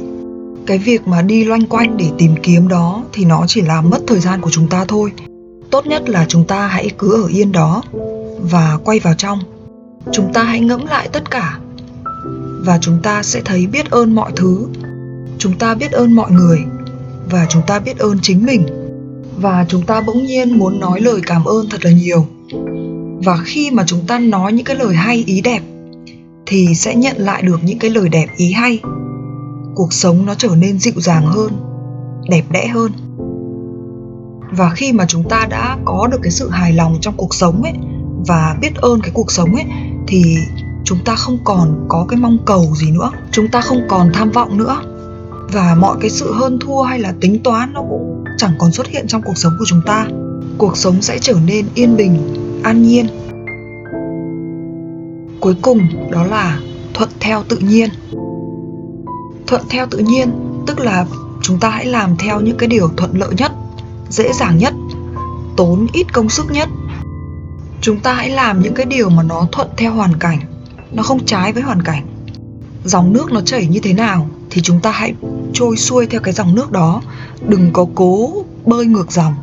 cái 0.66 0.78
việc 0.78 1.08
mà 1.08 1.22
đi 1.22 1.44
loanh 1.44 1.66
quanh 1.66 1.96
để 1.96 2.06
tìm 2.18 2.34
kiếm 2.42 2.68
đó 2.68 3.04
thì 3.12 3.24
nó 3.24 3.44
chỉ 3.48 3.62
làm 3.62 3.90
mất 3.90 3.98
thời 4.06 4.20
gian 4.20 4.40
của 4.40 4.50
chúng 4.50 4.68
ta 4.68 4.84
thôi. 4.84 5.12
Tốt 5.70 5.86
nhất 5.86 6.08
là 6.08 6.26
chúng 6.28 6.44
ta 6.44 6.66
hãy 6.66 6.90
cứ 6.98 7.22
ở 7.22 7.26
yên 7.26 7.52
đó 7.52 7.82
và 8.40 8.78
quay 8.84 8.98
vào 8.98 9.14
trong. 9.14 9.38
Chúng 10.12 10.32
ta 10.32 10.42
hãy 10.42 10.60
ngẫm 10.60 10.86
lại 10.86 11.08
tất 11.12 11.30
cả 11.30 11.58
và 12.64 12.78
chúng 12.80 12.98
ta 13.02 13.22
sẽ 13.22 13.40
thấy 13.44 13.66
biết 13.66 13.90
ơn 13.90 14.14
mọi 14.14 14.32
thứ. 14.36 14.66
Chúng 15.38 15.58
ta 15.58 15.74
biết 15.74 15.92
ơn 15.92 16.12
mọi 16.12 16.30
người 16.30 16.58
và 17.30 17.46
chúng 17.48 17.62
ta 17.66 17.78
biết 17.78 17.98
ơn 17.98 18.18
chính 18.22 18.46
mình. 18.46 18.66
Và 19.36 19.66
chúng 19.68 19.82
ta 19.82 20.00
bỗng 20.00 20.26
nhiên 20.26 20.58
muốn 20.58 20.80
nói 20.80 21.00
lời 21.00 21.20
cảm 21.26 21.44
ơn 21.44 21.68
thật 21.70 21.84
là 21.84 21.90
nhiều. 21.90 22.26
Và 23.24 23.36
khi 23.44 23.70
mà 23.70 23.84
chúng 23.86 24.06
ta 24.06 24.18
nói 24.18 24.52
những 24.52 24.64
cái 24.64 24.76
lời 24.76 24.94
hay, 24.94 25.24
ý 25.26 25.40
đẹp 25.40 25.62
thì 26.46 26.74
sẽ 26.74 26.94
nhận 26.94 27.16
lại 27.18 27.42
được 27.42 27.64
những 27.64 27.78
cái 27.78 27.90
lời 27.90 28.08
đẹp, 28.08 28.26
ý 28.36 28.52
hay 28.52 28.80
cuộc 29.74 29.92
sống 29.92 30.26
nó 30.26 30.34
trở 30.34 30.48
nên 30.56 30.78
dịu 30.78 30.94
dàng 30.96 31.26
hơn, 31.26 31.52
đẹp 32.28 32.44
đẽ 32.50 32.66
hơn. 32.66 32.92
Và 34.50 34.70
khi 34.70 34.92
mà 34.92 35.06
chúng 35.08 35.28
ta 35.28 35.46
đã 35.50 35.78
có 35.84 36.08
được 36.12 36.18
cái 36.22 36.32
sự 36.32 36.50
hài 36.50 36.72
lòng 36.72 36.98
trong 37.00 37.14
cuộc 37.16 37.34
sống 37.34 37.62
ấy 37.62 37.72
và 38.26 38.56
biết 38.60 38.74
ơn 38.74 39.00
cái 39.00 39.10
cuộc 39.14 39.32
sống 39.32 39.54
ấy, 39.54 39.64
thì 40.06 40.36
chúng 40.84 40.98
ta 41.04 41.14
không 41.16 41.38
còn 41.44 41.86
có 41.88 42.06
cái 42.08 42.20
mong 42.20 42.38
cầu 42.44 42.74
gì 42.74 42.90
nữa. 42.90 43.10
Chúng 43.30 43.48
ta 43.48 43.60
không 43.60 43.80
còn 43.88 44.10
tham 44.14 44.30
vọng 44.30 44.56
nữa. 44.56 44.76
Và 45.52 45.76
mọi 45.80 45.96
cái 46.00 46.10
sự 46.10 46.32
hơn 46.32 46.58
thua 46.60 46.82
hay 46.82 46.98
là 46.98 47.14
tính 47.20 47.42
toán 47.42 47.72
nó 47.72 47.80
cũng 47.80 48.24
chẳng 48.38 48.52
còn 48.58 48.72
xuất 48.72 48.86
hiện 48.86 49.06
trong 49.06 49.22
cuộc 49.22 49.36
sống 49.36 49.52
của 49.58 49.64
chúng 49.68 49.80
ta. 49.86 50.06
Cuộc 50.58 50.76
sống 50.76 51.02
sẽ 51.02 51.18
trở 51.18 51.34
nên 51.46 51.66
yên 51.74 51.96
bình, 51.96 52.18
an 52.62 52.82
nhiên. 52.82 53.06
Cuối 55.40 55.54
cùng 55.62 55.78
đó 56.10 56.24
là 56.24 56.58
thuận 56.94 57.10
theo 57.20 57.42
tự 57.48 57.56
nhiên 57.56 57.90
thuận 59.46 59.62
theo 59.68 59.86
tự 59.90 59.98
nhiên, 59.98 60.32
tức 60.66 60.80
là 60.80 61.06
chúng 61.42 61.58
ta 61.58 61.70
hãy 61.70 61.86
làm 61.86 62.16
theo 62.16 62.40
những 62.40 62.56
cái 62.56 62.68
điều 62.68 62.88
thuận 62.96 63.18
lợi 63.18 63.34
nhất, 63.36 63.52
dễ 64.08 64.32
dàng 64.32 64.58
nhất, 64.58 64.74
tốn 65.56 65.86
ít 65.92 66.12
công 66.12 66.28
sức 66.28 66.50
nhất. 66.50 66.68
Chúng 67.80 68.00
ta 68.00 68.14
hãy 68.14 68.30
làm 68.30 68.62
những 68.62 68.74
cái 68.74 68.86
điều 68.86 69.10
mà 69.10 69.22
nó 69.22 69.46
thuận 69.52 69.68
theo 69.76 69.92
hoàn 69.92 70.16
cảnh, 70.16 70.40
nó 70.92 71.02
không 71.02 71.24
trái 71.24 71.52
với 71.52 71.62
hoàn 71.62 71.82
cảnh. 71.82 72.06
Dòng 72.84 73.12
nước 73.12 73.32
nó 73.32 73.40
chảy 73.40 73.66
như 73.66 73.80
thế 73.80 73.92
nào 73.92 74.26
thì 74.50 74.62
chúng 74.62 74.80
ta 74.80 74.90
hãy 74.90 75.14
trôi 75.52 75.76
xuôi 75.76 76.06
theo 76.06 76.20
cái 76.20 76.34
dòng 76.34 76.54
nước 76.54 76.72
đó, 76.72 77.02
đừng 77.48 77.70
có 77.72 77.86
cố 77.94 78.44
bơi 78.64 78.86
ngược 78.86 79.12
dòng. 79.12 79.34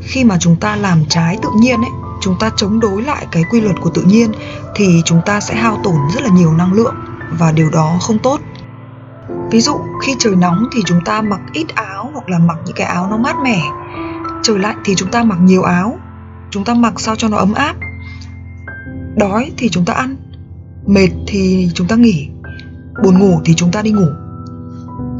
Khi 0.00 0.24
mà 0.24 0.36
chúng 0.40 0.56
ta 0.56 0.76
làm 0.76 1.04
trái 1.08 1.38
tự 1.42 1.48
nhiên 1.56 1.80
ấy, 1.80 1.90
chúng 2.20 2.34
ta 2.40 2.50
chống 2.56 2.80
đối 2.80 3.02
lại 3.02 3.26
cái 3.32 3.44
quy 3.50 3.60
luật 3.60 3.76
của 3.80 3.90
tự 3.90 4.02
nhiên 4.02 4.32
thì 4.74 5.02
chúng 5.04 5.20
ta 5.26 5.40
sẽ 5.40 5.54
hao 5.54 5.80
tổn 5.84 5.96
rất 6.14 6.22
là 6.22 6.28
nhiều 6.28 6.52
năng 6.52 6.72
lượng 6.72 6.94
và 7.38 7.52
điều 7.52 7.70
đó 7.70 7.98
không 8.00 8.18
tốt 8.18 8.40
ví 9.54 9.60
dụ 9.60 9.72
khi 10.02 10.14
trời 10.18 10.36
nóng 10.36 10.64
thì 10.72 10.80
chúng 10.86 10.98
ta 11.04 11.22
mặc 11.22 11.40
ít 11.52 11.66
áo 11.74 12.10
hoặc 12.12 12.28
là 12.28 12.38
mặc 12.38 12.58
những 12.66 12.74
cái 12.76 12.86
áo 12.86 13.06
nó 13.10 13.16
mát 13.16 13.36
mẻ 13.44 13.60
trời 14.42 14.58
lạnh 14.58 14.82
thì 14.84 14.94
chúng 14.96 15.10
ta 15.10 15.24
mặc 15.24 15.38
nhiều 15.42 15.62
áo 15.62 15.98
chúng 16.50 16.64
ta 16.64 16.74
mặc 16.74 17.00
sao 17.00 17.16
cho 17.16 17.28
nó 17.28 17.36
ấm 17.36 17.52
áp 17.54 17.76
đói 19.16 19.52
thì 19.58 19.68
chúng 19.68 19.84
ta 19.84 19.92
ăn 19.92 20.16
mệt 20.86 21.08
thì 21.26 21.68
chúng 21.74 21.86
ta 21.88 21.96
nghỉ 21.96 22.28
buồn 23.02 23.18
ngủ 23.18 23.40
thì 23.44 23.54
chúng 23.54 23.70
ta 23.70 23.82
đi 23.82 23.90
ngủ 23.90 24.06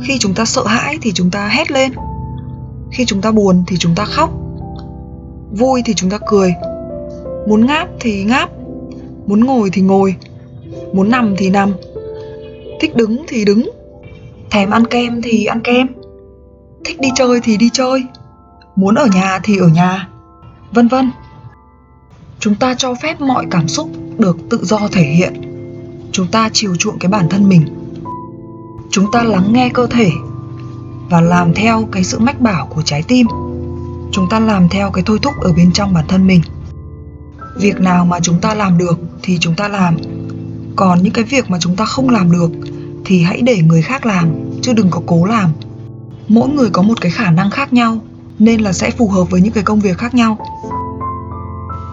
khi 0.02 0.18
chúng 0.18 0.34
ta 0.34 0.44
sợ 0.44 0.66
hãi 0.66 0.98
thì 1.02 1.12
chúng 1.12 1.30
ta 1.30 1.48
hét 1.48 1.70
lên 1.70 1.92
khi 2.92 3.04
chúng 3.04 3.20
ta 3.20 3.30
buồn 3.30 3.64
thì 3.66 3.76
chúng 3.76 3.94
ta 3.94 4.04
khóc 4.04 4.30
vui 5.50 5.82
thì 5.84 5.94
chúng 5.94 6.10
ta 6.10 6.18
cười 6.26 6.54
muốn 7.48 7.66
ngáp 7.66 7.88
thì 8.00 8.24
ngáp 8.24 8.50
muốn 9.26 9.44
ngồi 9.44 9.70
thì 9.72 9.82
ngồi 9.82 10.14
muốn 10.92 11.10
nằm 11.10 11.34
thì 11.38 11.50
nằm 11.50 11.72
thích 12.80 12.96
đứng 12.96 13.24
thì 13.28 13.44
đứng 13.44 13.70
thèm 14.54 14.70
ăn 14.70 14.86
kem 14.86 15.22
thì 15.22 15.44
ăn 15.44 15.60
kem. 15.60 15.86
Thích 16.84 17.00
đi 17.00 17.08
chơi 17.14 17.40
thì 17.40 17.56
đi 17.56 17.70
chơi. 17.72 18.04
Muốn 18.76 18.94
ở 18.94 19.06
nhà 19.06 19.40
thì 19.42 19.58
ở 19.58 19.68
nhà. 19.68 20.08
Vân 20.72 20.88
vân. 20.88 21.10
Chúng 22.38 22.54
ta 22.54 22.74
cho 22.74 22.94
phép 22.94 23.20
mọi 23.20 23.46
cảm 23.50 23.68
xúc 23.68 23.90
được 24.18 24.36
tự 24.50 24.64
do 24.64 24.78
thể 24.92 25.02
hiện. 25.02 25.34
Chúng 26.12 26.26
ta 26.26 26.48
chiều 26.52 26.76
chuộng 26.76 26.98
cái 26.98 27.08
bản 27.08 27.28
thân 27.30 27.48
mình. 27.48 27.66
Chúng 28.90 29.06
ta 29.12 29.22
lắng 29.22 29.52
nghe 29.52 29.68
cơ 29.74 29.86
thể 29.86 30.10
và 31.10 31.20
làm 31.20 31.54
theo 31.54 31.88
cái 31.92 32.04
sự 32.04 32.18
mách 32.18 32.40
bảo 32.40 32.66
của 32.66 32.82
trái 32.82 33.02
tim. 33.08 33.26
Chúng 34.12 34.28
ta 34.30 34.40
làm 34.40 34.68
theo 34.68 34.90
cái 34.90 35.04
thôi 35.06 35.18
thúc 35.22 35.34
ở 35.40 35.52
bên 35.52 35.72
trong 35.72 35.94
bản 35.94 36.04
thân 36.08 36.26
mình. 36.26 36.42
Việc 37.56 37.80
nào 37.80 38.04
mà 38.04 38.20
chúng 38.20 38.40
ta 38.40 38.54
làm 38.54 38.78
được 38.78 38.98
thì 39.22 39.38
chúng 39.40 39.54
ta 39.54 39.68
làm. 39.68 39.96
Còn 40.76 41.02
những 41.02 41.12
cái 41.12 41.24
việc 41.24 41.50
mà 41.50 41.58
chúng 41.60 41.76
ta 41.76 41.84
không 41.84 42.10
làm 42.10 42.32
được 42.32 42.50
thì 43.04 43.22
hãy 43.22 43.42
để 43.42 43.62
người 43.62 43.82
khác 43.82 44.06
làm, 44.06 44.30
chứ 44.62 44.72
đừng 44.72 44.90
có 44.90 45.00
cố 45.06 45.24
làm. 45.24 45.50
Mỗi 46.28 46.48
người 46.48 46.70
có 46.70 46.82
một 46.82 47.00
cái 47.00 47.10
khả 47.10 47.30
năng 47.30 47.50
khác 47.50 47.72
nhau, 47.72 47.98
nên 48.38 48.60
là 48.60 48.72
sẽ 48.72 48.90
phù 48.90 49.08
hợp 49.08 49.24
với 49.30 49.40
những 49.40 49.52
cái 49.52 49.64
công 49.64 49.80
việc 49.80 49.98
khác 49.98 50.14
nhau. 50.14 50.38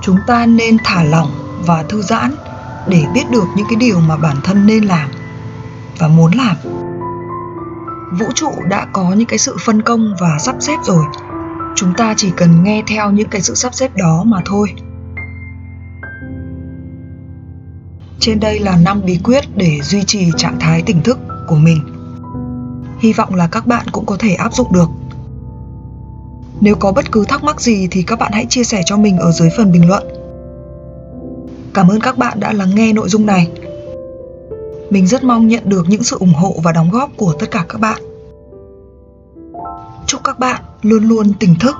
Chúng 0.01 0.17
ta 0.27 0.45
nên 0.45 0.77
thả 0.83 1.03
lỏng 1.03 1.31
và 1.65 1.83
thư 1.83 2.01
giãn 2.01 2.35
để 2.87 3.05
biết 3.13 3.29
được 3.31 3.47
những 3.55 3.65
cái 3.69 3.75
điều 3.75 3.99
mà 3.99 4.17
bản 4.17 4.37
thân 4.43 4.65
nên 4.65 4.83
làm 4.83 5.09
và 5.99 6.07
muốn 6.07 6.31
làm. 6.31 6.55
Vũ 8.19 8.25
trụ 8.35 8.51
đã 8.69 8.87
có 8.93 9.13
những 9.13 9.27
cái 9.27 9.39
sự 9.39 9.55
phân 9.65 9.81
công 9.81 10.13
và 10.21 10.37
sắp 10.39 10.55
xếp 10.59 10.77
rồi. 10.85 11.05
Chúng 11.75 11.93
ta 11.97 12.13
chỉ 12.17 12.31
cần 12.37 12.63
nghe 12.63 12.83
theo 12.87 13.11
những 13.11 13.29
cái 13.29 13.41
sự 13.41 13.55
sắp 13.55 13.73
xếp 13.73 13.95
đó 13.95 14.23
mà 14.25 14.41
thôi. 14.45 14.73
Trên 18.21 18.39
đây 18.39 18.59
là 18.59 18.77
năm 18.77 19.01
bí 19.05 19.19
quyết 19.23 19.43
để 19.55 19.79
duy 19.83 20.03
trì 20.07 20.31
trạng 20.37 20.59
thái 20.59 20.81
tỉnh 20.85 21.03
thức 21.03 21.19
của 21.47 21.55
mình. 21.55 21.77
Hy 22.99 23.13
vọng 23.13 23.35
là 23.35 23.47
các 23.47 23.67
bạn 23.67 23.85
cũng 23.91 24.05
có 24.05 24.17
thể 24.19 24.33
áp 24.33 24.53
dụng 24.53 24.73
được. 24.73 24.89
Nếu 26.59 26.75
có 26.75 26.91
bất 26.91 27.11
cứ 27.11 27.25
thắc 27.25 27.43
mắc 27.43 27.61
gì 27.61 27.87
thì 27.91 28.03
các 28.03 28.19
bạn 28.19 28.31
hãy 28.33 28.45
chia 28.49 28.63
sẻ 28.63 28.81
cho 28.85 28.97
mình 28.97 29.17
ở 29.17 29.31
dưới 29.31 29.49
phần 29.57 29.71
bình 29.71 29.87
luận. 29.87 30.03
Cảm 31.73 31.87
ơn 31.87 31.99
các 31.99 32.17
bạn 32.17 32.39
đã 32.39 32.53
lắng 32.53 32.75
nghe 32.75 32.93
nội 32.93 33.09
dung 33.09 33.25
này. 33.25 33.51
Mình 34.89 35.07
rất 35.07 35.23
mong 35.23 35.47
nhận 35.47 35.69
được 35.69 35.85
những 35.89 36.03
sự 36.03 36.17
ủng 36.19 36.33
hộ 36.33 36.55
và 36.63 36.71
đóng 36.71 36.89
góp 36.91 37.09
của 37.17 37.33
tất 37.39 37.51
cả 37.51 37.65
các 37.69 37.81
bạn. 37.81 38.01
Chúc 40.05 40.21
các 40.23 40.39
bạn 40.39 40.61
luôn 40.81 41.03
luôn 41.03 41.33
tỉnh 41.39 41.55
thức. 41.59 41.75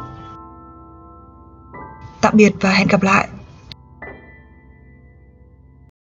Tạm 2.22 2.34
biệt 2.36 2.54
và 2.62 2.70
hẹn 2.70 2.88
gặp 2.88 3.04
lại. 3.04 3.28